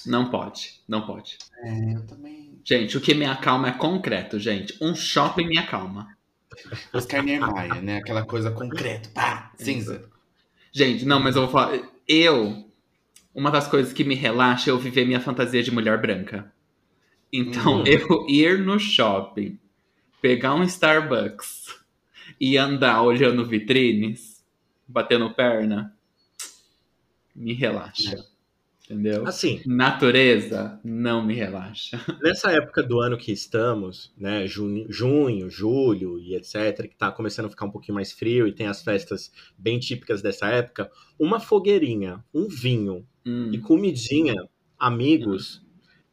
[0.06, 0.80] Não pode.
[0.86, 1.36] Não pode.
[1.64, 2.60] É, eu também.
[2.64, 4.76] Gente, o que me acalma é concreto, gente.
[4.80, 6.15] Um shopping me acalma.
[6.92, 7.98] Oscar Niemeyer, né?
[7.98, 10.08] Aquela coisa concreto, pá, cinza.
[10.72, 11.78] Gente, não, mas eu vou falar.
[12.06, 12.64] Eu.
[13.34, 16.50] Uma das coisas que me relaxa é eu viver minha fantasia de mulher branca.
[17.32, 17.84] Então, Hum.
[17.86, 19.58] eu ir no shopping,
[20.22, 21.66] pegar um Starbucks
[22.40, 24.42] e andar olhando vitrines,
[24.88, 25.94] batendo perna,
[27.34, 28.24] me relaxa.
[28.86, 29.24] Entendeu?
[29.26, 31.98] Assim, Natureza não me relaxa.
[32.22, 37.46] nessa época do ano que estamos, né, junho, junho, julho e etc, que tá começando
[37.46, 41.40] a ficar um pouquinho mais frio e tem as festas bem típicas dessa época, uma
[41.40, 44.34] fogueirinha, um vinho Hum, e comidinha,
[44.78, 45.62] amigos,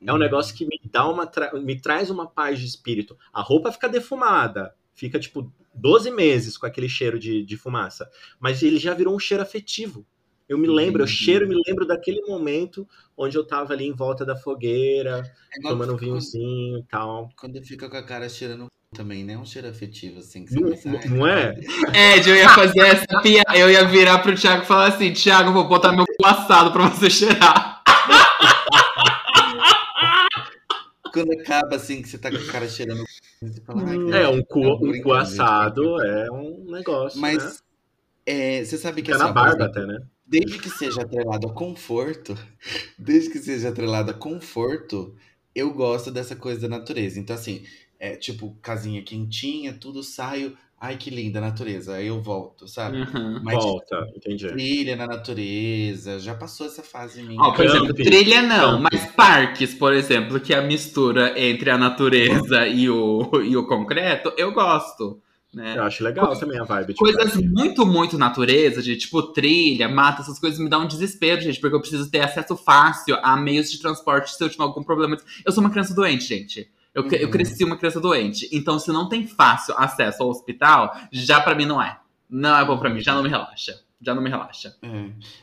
[0.06, 3.18] é um negócio que me dá uma tra- me traz uma paz de espírito.
[3.32, 8.10] A roupa fica defumada, fica tipo 12 meses com aquele cheiro de, de fumaça,
[8.40, 10.06] mas ele já virou um cheiro afetivo.
[10.48, 11.12] Eu me lembro, eu Uhum.
[11.12, 12.88] cheiro, me lembro daquele momento
[13.18, 15.24] onde eu tava ali em volta da fogueira,
[15.56, 17.30] É tomando um vinhozinho e tal.
[17.38, 19.38] Quando fica com a cara cheirando também, né?
[19.38, 20.46] Um cheiro afetivo, assim.
[20.46, 21.56] Que você Não, pensa, não é?
[22.18, 23.58] Ed, eu ia fazer essa piada.
[23.58, 26.88] Eu ia virar pro Thiago e falar assim: Thiago, vou botar meu cu assado pra
[26.90, 27.82] você cheirar.
[31.14, 33.04] Quando acaba, assim, que você tá com a cara cheirando.
[33.42, 37.34] Você fala, que É, um cu, Não, um cu gente, assado é um negócio, né?
[37.34, 37.64] Mas
[38.26, 40.00] é, você sabe que Fica assim, na barba até, né?
[40.26, 42.38] Desde que seja atrelado a conforto,
[42.98, 45.16] desde que seja atrelado a conforto,
[45.54, 47.20] eu gosto dessa coisa da natureza.
[47.20, 47.64] Então, assim,
[48.00, 50.58] é tipo, casinha quentinha, tudo saio.
[50.80, 51.96] Ai, que linda a natureza.
[51.96, 52.98] Aí eu volto, sabe?
[52.98, 53.40] Uhum.
[53.42, 54.48] Mas Volta, entendi.
[54.50, 57.42] trilha na natureza, já passou essa fase minha.
[57.42, 58.88] Ó, por exemplo, trilha não, Camping.
[58.92, 63.66] mas parques, por exemplo, que é a mistura entre a natureza e o, e o
[63.66, 65.22] concreto, eu gosto.
[65.54, 65.78] Né?
[65.78, 66.94] Eu acho legal também a vibe.
[66.94, 67.48] tipo, Coisas assim.
[67.48, 71.76] muito, muito natureza, de tipo trilha, mata, essas coisas me dão um desespero, gente, porque
[71.76, 75.16] eu preciso ter acesso fácil a meios de transporte se eu tiver algum problema.
[75.46, 76.70] Eu sou uma criança doente, gente.
[76.94, 77.32] Eu, cre- eu Uhum.
[77.32, 78.50] cresci uma criança doente.
[78.52, 82.00] Então, se não tem fácil acesso ao hospital, já pra mim não é.
[82.30, 83.80] Não é bom pra mim, já não me relaxa.
[84.02, 84.76] Já não me relaxa.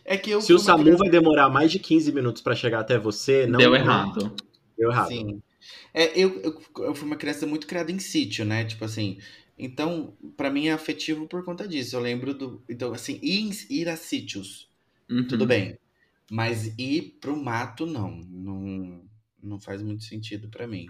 [0.05, 2.55] É, é que eu Se o SAMU criança- vai demorar mais de 15 minutos pra
[2.55, 4.33] chegar até você, não Deu não- errado.
[4.77, 5.09] Deu errado.
[5.09, 5.41] Sim.
[5.95, 8.65] É, eu, eu, eu fui uma criança muito criada em sítio, né?
[8.65, 9.19] Tipo assim.
[9.63, 11.95] Então, pra mim é afetivo por conta disso.
[11.97, 12.63] Eu lembro do.
[12.69, 14.69] Então, assim, ir, ir a sítios,
[15.09, 15.27] Uhum.
[15.27, 15.79] tudo bem.
[16.31, 18.17] Mas ir pro mato, não.
[18.17, 19.03] Não,
[19.43, 20.87] não faz muito sentido pra mim.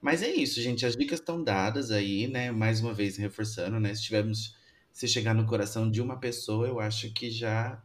[0.00, 0.86] Mas é isso, gente.
[0.86, 2.50] As dicas estão dadas aí, né?
[2.50, 3.94] Mais uma vez reforçando, né?
[3.94, 4.56] Se tivermos.
[4.92, 7.80] Se chegar no coração de uma pessoa, eu acho que já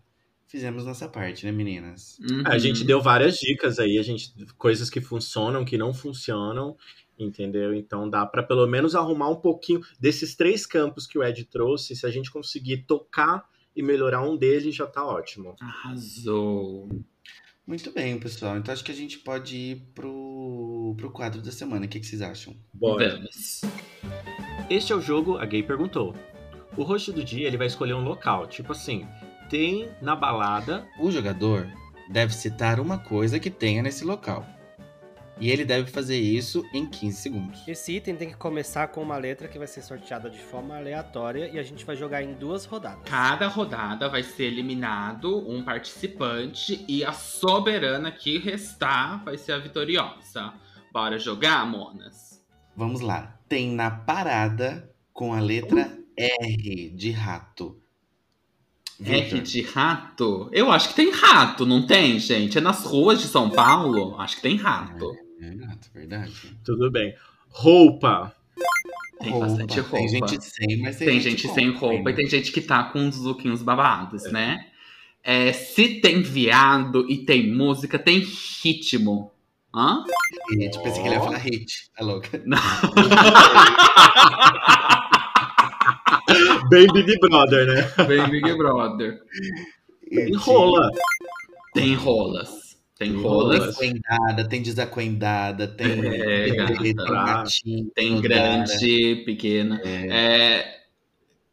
[0.48, 2.18] fizemos nossa parte, né, meninas?
[2.20, 2.44] Uhum.
[2.46, 6.76] A gente deu várias dicas aí, a gente coisas que funcionam, que não funcionam,
[7.18, 7.74] entendeu?
[7.74, 11.96] Então dá pra pelo menos arrumar um pouquinho desses três campos que o Ed trouxe,
[11.96, 15.56] se a gente conseguir tocar e melhorar um deles, já tá ótimo.
[15.60, 16.90] Arrasou.
[17.68, 18.58] Muito bem, pessoal.
[18.58, 21.86] Então acho que a gente pode ir pro, pro quadro da semana.
[21.86, 22.56] O que, que vocês acham?
[22.74, 23.16] Bora.
[23.16, 23.62] Vamos.
[24.70, 26.16] Este é o jogo A Gay Perguntou.
[26.78, 29.08] O host do dia ele vai escolher um local, tipo assim,
[29.50, 31.68] tem na balada O jogador
[32.10, 34.46] deve citar uma coisa que tenha nesse local.
[35.40, 37.68] E ele deve fazer isso em 15 segundos.
[37.68, 41.50] Esse item tem que começar com uma letra que vai ser sorteada de forma aleatória
[41.52, 43.04] e a gente vai jogar em duas rodadas.
[43.06, 49.60] Cada rodada vai ser eliminado um participante e a soberana que restar vai ser a
[49.60, 50.54] vitoriosa.
[50.92, 52.42] Bora jogar, monas?
[52.76, 53.38] Vamos lá.
[53.50, 57.78] Tem na parada com a letra R de rato.
[58.98, 60.50] R Victor, de rato?
[60.54, 62.58] Eu acho que tem rato, não tem, gente?
[62.58, 64.16] É nas ruas de São Paulo?
[64.18, 65.25] Acho que tem rato.
[65.42, 66.34] É rato, verdade.
[66.64, 67.16] tudo bem.
[67.50, 68.34] Roupa.
[69.20, 69.98] Tem bastante roupa.
[69.98, 72.14] Tem gente sem, mas tem, Tem gente sem roupa e né?
[72.14, 74.68] tem gente que tá com uns lookinhos babados, né?
[75.24, 79.32] É, se tem viado e tem música, tem ritmo.
[79.74, 80.04] Hã?
[80.52, 80.80] Hit.
[80.82, 81.90] Pensei que ele ia falar hit.
[81.96, 82.38] Tá louca?
[86.70, 88.06] Bem Big Brother, né?
[88.06, 89.20] Bem Big Brother.
[90.12, 90.90] E rola.
[91.74, 92.65] Tem rolas.
[92.98, 93.60] Tem rolas.
[93.60, 93.78] rolas.
[93.78, 96.74] Tem coendada, tem desacoendada, tem É, gata.
[96.82, 99.82] tem gatinho, Tem grande, pequena.
[99.84, 100.80] É,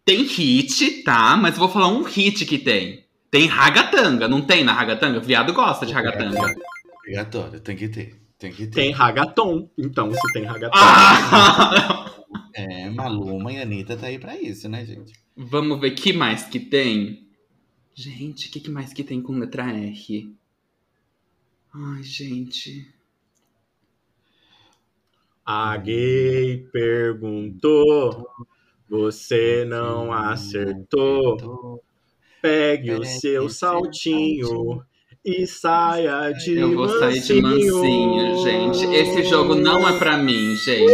[0.04, 1.36] tem hit, tá?
[1.36, 3.04] Mas vou falar um hit que tem.
[3.30, 5.18] Tem ragatanga, não tem na ragatanga?
[5.18, 6.54] Viado gosta de ragatanga.
[6.98, 8.14] Obrigatório, tem que ter.
[8.38, 8.74] Tem que ter.
[8.74, 9.68] Tem ragaton.
[9.78, 10.78] Então, se tem ragaton.
[10.78, 12.08] Ah!
[12.54, 15.14] É, Maluma e Anitta tá aí pra isso, né, gente?
[15.34, 17.26] Vamos ver que mais que tem.
[17.94, 20.30] Gente, o que, que mais que tem com letra R?
[21.74, 22.86] Ai, gente.
[25.44, 28.26] A gay perguntou.
[28.88, 31.82] Você não acertou.
[32.42, 34.84] Pegue o seu saltinho
[35.24, 37.74] e saia de Eu vou sair de mansinho.
[37.76, 38.94] mansinho, gente.
[38.94, 40.92] Esse jogo não é pra mim, gente.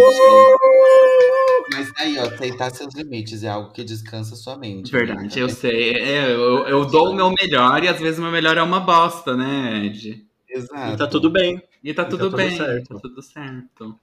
[1.72, 4.92] Mas aí, ó, aceitar seus limites é algo que descansa sua mente.
[4.92, 5.42] Verdade, né?
[5.42, 5.94] eu sei.
[5.94, 8.78] É, eu, eu dou o meu melhor e às vezes o meu melhor é uma
[8.78, 10.27] bosta, né, Ed?
[10.58, 10.94] Exato.
[10.94, 11.56] E tá tudo bem.
[11.56, 12.94] E tá E tá tudo tudo bem, certo.
[12.94, 13.98] tá tudo certo.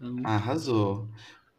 [0.00, 1.08] Então, Arrasou.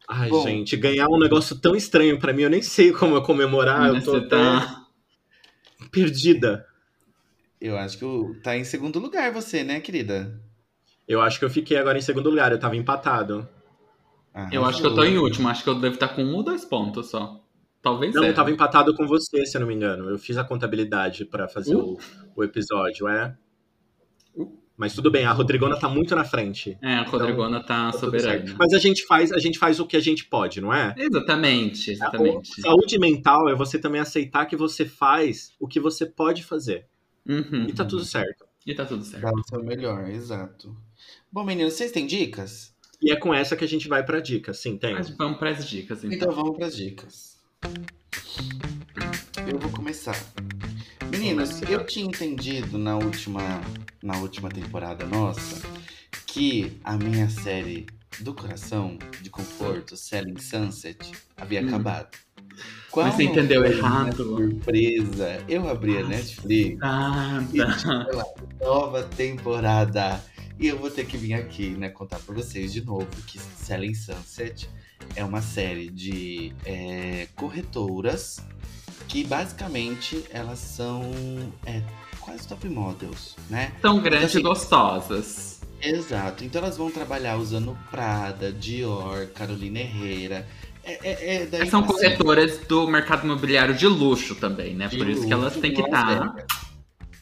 [0.08, 0.44] Ai, Bom.
[0.44, 4.04] gente, ganhar um negócio tão estranho pra mim, eu nem sei como eu comemorar, eu
[4.04, 4.86] tô até tá...
[5.92, 6.66] perdida.
[7.60, 10.40] Eu acho que tá em segundo lugar você, né, querida?
[11.08, 13.48] Eu acho que eu fiquei agora em segundo lugar, eu tava empatado.
[14.52, 16.44] Eu acho que eu tô em último, acho que eu devo estar com um ou
[16.44, 17.42] dois pontos só.
[17.82, 18.32] Talvez Não, zero.
[18.34, 20.10] eu tava empatado com você, se eu não me engano.
[20.10, 21.94] Eu fiz a contabilidade pra fazer Uh.
[21.94, 21.98] o,
[22.36, 23.36] o episódio, é.
[24.78, 26.78] Mas tudo bem, a Rodrigona tá muito na frente.
[26.82, 28.56] É, a Rodrigona tá Tá tudo soberana.
[28.60, 30.94] Mas a gente faz, a gente faz o que a gente pode, não é?
[30.98, 32.62] Exatamente, exatamente.
[32.62, 36.88] Saúde mental é você também aceitar que você faz o que você pode fazer.
[37.28, 37.68] Uhum.
[37.70, 38.46] E tá tudo certo.
[38.66, 39.24] E tá tudo certo.
[39.24, 40.76] Dá o seu melhor, exato.
[41.32, 42.76] Bom, meninos, vocês têm dicas?
[43.02, 44.54] E é com essa que a gente vai pra dica.
[44.54, 44.94] Sim, tem.
[44.94, 46.18] Mas vamos pras dicas, então.
[46.18, 47.36] Então vamos pras dicas.
[49.48, 50.16] Eu vou começar.
[51.12, 53.62] Meninas, Comece, eu tinha entendido na última,
[54.02, 55.62] na última temporada nossa
[56.26, 57.86] que a minha série
[58.20, 61.68] do coração, de conforto, Selling Sunset, havia Hum.
[61.68, 62.10] acabado.
[62.96, 64.16] Mas você entendeu errado.
[64.16, 68.24] Surpresa, eu abri a Netflix Ah, e tinha lá,
[68.62, 70.24] nova temporada.
[70.58, 73.94] E eu vou ter que vir aqui, né, contar pra vocês de novo que Selling
[73.94, 74.70] Sunset
[75.16, 78.40] é uma série de é, corretoras
[79.08, 81.04] que basicamente elas são
[81.66, 81.82] é,
[82.20, 83.72] quase top models, né?
[83.82, 85.62] São grandes Assim, e gostosas.
[85.82, 86.44] Exato.
[86.44, 90.48] Então elas vão trabalhar usando Prada, Dior, Carolina Herrera.
[90.84, 94.88] É, é, é São corretoras do mercado imobiliário de luxo também, né?
[94.88, 96.36] De Por isso que elas têm que estar.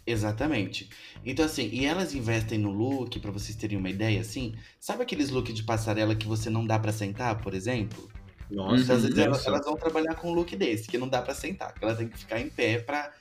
[0.05, 0.89] Exatamente.
[1.25, 4.53] Então, assim, e elas investem no look, pra vocês terem uma ideia, assim.
[4.79, 8.09] Sabe aqueles looks de passarela que você não dá pra sentar, por exemplo?
[8.51, 11.21] Nossa, Então, às vezes elas, elas vão trabalhar com um look desse, que não dá
[11.21, 13.11] pra sentar, que ela tem que ficar em pé pra,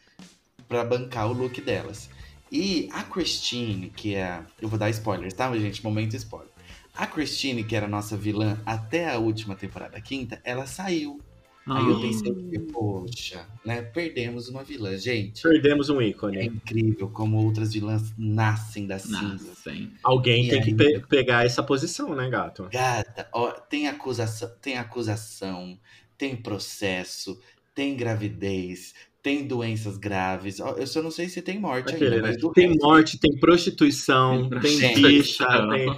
[0.69, 2.11] pra bancar o look delas.
[2.51, 4.43] E a Christine, que é.
[4.61, 5.83] Eu vou dar spoilers, tá, gente?
[5.83, 6.53] Momento spoiler.
[6.95, 11.21] A Christine, que era a nossa vilã até a última temporada, a quinta, ela saiu.
[11.65, 12.01] Aí eu Ah.
[12.01, 12.33] pensei,
[12.73, 13.83] poxa, né?
[13.83, 15.43] Perdemos uma vilã, gente.
[15.43, 16.45] Perdemos um É ícone.
[16.47, 19.47] incrível como outras vilãs nascem das cinzas.
[19.47, 19.93] Nascem.
[20.03, 20.75] Alguém E tem que aí?
[20.77, 22.69] pe- pegar essa posição, né, gato?
[22.73, 25.79] Gata, ó, tem acusação, tem acusação,
[26.19, 27.39] tem processo,
[27.75, 28.93] tem gravidez,
[29.23, 30.59] tem doenças graves.
[30.59, 32.37] Ó, eu só não sei se tem morte Aquele, ainda, né?
[32.55, 35.47] Tem resto- morte, tem prostituição, Tem tem bicha,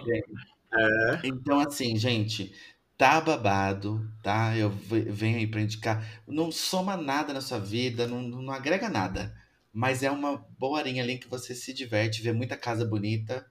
[0.04, 0.22] tem.
[1.24, 2.52] Então, assim, gente,
[2.96, 4.56] tá babado, tá?
[4.56, 6.22] Eu ve- venho aí pra indicar.
[6.26, 9.34] Não soma nada na sua vida, não, não agrega nada.
[9.72, 13.46] Mas é uma boa horinha ali que você se diverte, vê muita casa bonita,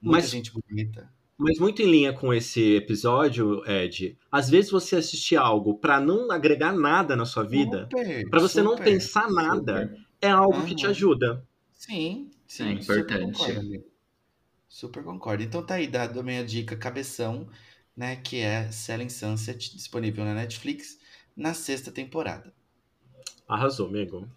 [0.00, 1.12] muita Mas- gente bonita.
[1.36, 6.30] Mas muito em linha com esse episódio, Ed, às vezes você assistir algo pra não
[6.30, 8.84] agregar nada na sua vida, Super, pra você não super.
[8.84, 9.92] pensar nada,
[10.22, 11.44] é algo que te ajuda.
[11.72, 13.32] Sim, sim, É super importante.
[13.38, 13.84] concordo, amigo.
[14.68, 15.42] Super concordo.
[15.42, 17.48] Então tá aí dado a minha dica cabeção,
[17.96, 18.16] né?
[18.16, 20.98] Que é Selling Sunset, disponível na Netflix,
[21.36, 22.52] na sexta temporada.
[23.48, 24.28] Arrasou, amigo.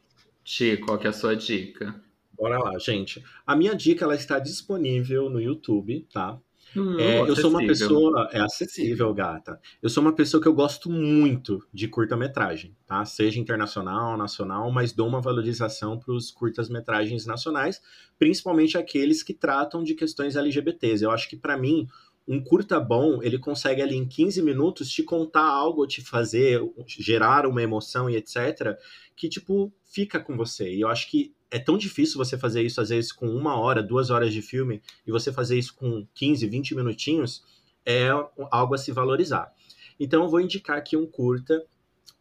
[0.43, 2.01] Ti, qual que é a sua dica?
[2.37, 3.23] Bora lá, gente.
[3.45, 6.37] A minha dica ela está disponível no YouTube, tá?
[6.75, 7.87] Hum, É, eu sou uma acessível.
[7.97, 8.29] pessoa.
[8.31, 9.59] É acessível, gata.
[9.81, 13.03] Eu sou uma pessoa que eu gosto muito de curta-metragem, tá?
[13.05, 17.81] Seja internacional, nacional, mas dou uma valorização para os curtas-metragens nacionais,
[18.19, 21.03] principalmente aqueles que tratam de questões LGBTs.
[21.03, 21.87] Eu acho que, para mim,
[22.27, 27.45] um curta bom, ele consegue ali em 15 minutos te contar algo, te fazer, gerar
[27.45, 28.77] uma emoção e etc.,
[29.15, 30.73] que, tipo, fica com você.
[30.73, 33.81] E eu acho que é tão difícil você fazer isso, às vezes, com uma hora,
[33.81, 37.43] duas horas de filme, e você fazer isso com 15, 20 minutinhos,
[37.85, 38.09] é
[38.51, 39.53] algo a se valorizar.
[39.97, 41.65] Então, eu vou indicar aqui um curta,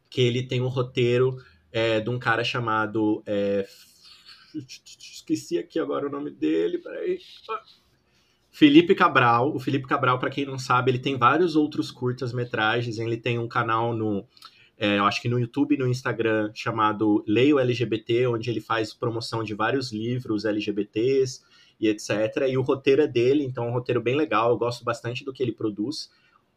[0.09, 1.37] que ele tem um roteiro
[1.73, 3.67] é, de um cara chamado é,
[4.99, 7.19] Esqueci aqui agora o nome dele, peraí.
[8.57, 9.55] Felipe Cabral.
[9.55, 12.99] O Felipe Cabral, para quem não sabe, ele tem vários outros curtas-metragens.
[12.99, 14.27] Ele tem um canal no.
[14.79, 18.95] É, eu acho que no YouTube e no Instagram chamado Leio LGBT, onde ele faz
[18.95, 21.43] promoção de vários livros LGBTs
[21.79, 22.49] e etc.
[22.49, 24.49] E o roteiro é dele, então é um roteiro bem legal.
[24.49, 26.11] Eu gosto bastante do que ele produz.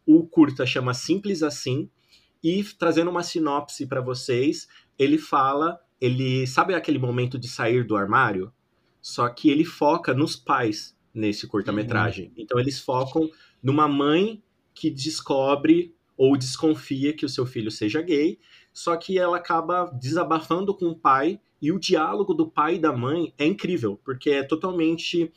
[0.06, 1.90] O curta chama Simples Assim.
[2.42, 7.98] E trazendo uma sinopse para vocês, ele fala, ele sabe aquele momento de sair do
[7.98, 8.54] armário,
[9.02, 12.28] só que ele foca nos pais nesse curta-metragem.
[12.28, 12.34] Uhum.
[12.38, 13.30] Então eles focam
[13.62, 14.42] numa mãe
[14.74, 18.40] que descobre ou desconfia que o seu filho seja gay,
[18.74, 22.92] só que ela acaba desabafando com o pai e o diálogo do pai e da
[22.92, 25.32] mãe é incrível, porque é totalmente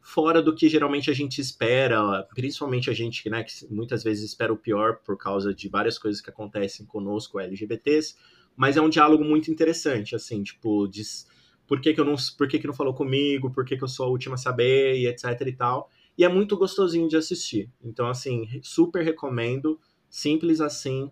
[0.00, 4.52] fora do que geralmente a gente espera, principalmente a gente né, que muitas vezes espera
[4.52, 8.14] o pior por causa de várias coisas que acontecem conosco LGBTs,
[8.56, 11.26] mas é um diálogo muito interessante, assim, tipo, diz
[11.66, 13.88] por que, que eu não, por que, que não falou comigo, por que, que eu
[13.88, 15.90] sou a última a saber, e etc e tal.
[16.16, 17.70] E é muito gostosinho de assistir.
[17.82, 19.78] Então, assim, super recomendo.
[20.08, 21.10] Simples assim,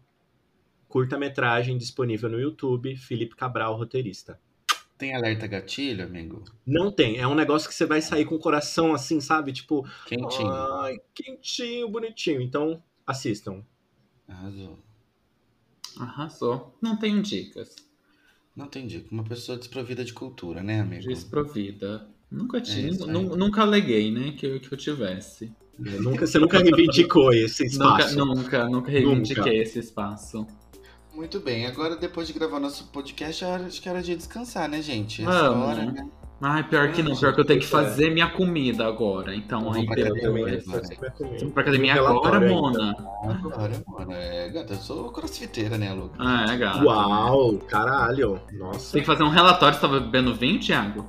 [0.88, 4.40] curta-metragem disponível no YouTube, Felipe Cabral, roteirista.
[4.96, 6.44] Tem alerta gatilho, amigo?
[6.64, 7.18] Não tem.
[7.18, 9.52] É um negócio que você vai sair com o coração assim, sabe?
[9.52, 9.84] Tipo.
[10.06, 10.48] Quentinho.
[10.48, 12.40] Ai, quentinho, bonitinho.
[12.40, 13.64] Então, assistam.
[14.28, 14.78] Arrasou.
[15.98, 16.78] Arrasou.
[16.80, 17.74] Não tenho dicas.
[18.56, 19.06] Não dica.
[19.10, 21.08] Uma pessoa desprovida de cultura, né, amigo?
[21.08, 22.08] Desprovida.
[22.30, 23.02] Nunca tive.
[23.02, 25.52] É nunca aleguei, né, que eu, que eu tivesse.
[25.78, 28.16] nunca, você nunca reivindicou esse espaço.
[28.18, 29.54] Nunca, nunca, nunca reivindiquei nunca.
[29.54, 30.46] esse espaço.
[31.14, 35.22] Muito bem, agora depois de gravar nosso podcast, acho que era de descansar, né, gente?
[35.22, 36.08] Essa hora, né?
[36.40, 39.34] Ai, pior que não, pior que eu tenho que fazer minha comida agora.
[39.34, 42.96] Então, aí pra academia, Você pra academia agora, Mona?
[43.22, 44.14] Agora, Mona.
[44.14, 46.16] É, gata, eu sou crossfiteira, né, Luca?
[46.18, 46.84] Ah, é, gata.
[46.84, 48.40] Uau, caralho.
[48.52, 48.92] Nossa.
[48.92, 51.06] Tem que fazer um relatório, você tava bebendo vinho, Thiago?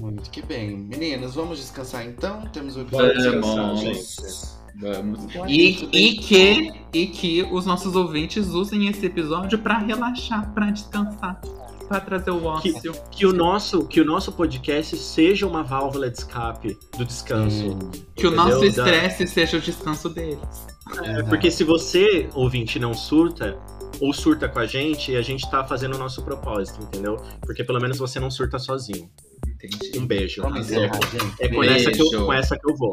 [0.00, 0.76] Muito que bem.
[0.76, 2.42] Meninas, vamos descansar então?
[2.52, 3.80] Temos o episódio vamos.
[3.80, 4.54] gente.
[4.76, 5.26] Vamos.
[5.46, 11.40] E, e, que, e que os nossos ouvintes usem esse episódio para relaxar, para descansar
[11.84, 12.92] para trazer o ócio.
[12.92, 17.70] Que, que, o nosso, que o nosso podcast seja uma válvula de escape do descanso.
[17.70, 17.90] Hum.
[18.14, 19.30] Que o nosso estresse da...
[19.30, 20.66] seja o descanso deles.
[21.02, 23.58] É, porque se você, ouvinte, não surta,
[24.00, 27.16] ou surta com a gente, a gente tá fazendo o nosso propósito, entendeu?
[27.40, 29.08] Porque pelo menos você não surta sozinho.
[29.46, 29.98] Entendi.
[29.98, 30.42] Um beijo.
[30.42, 30.98] Vamos encerrar,
[31.40, 32.92] é com essa, que eu, com essa que eu vou.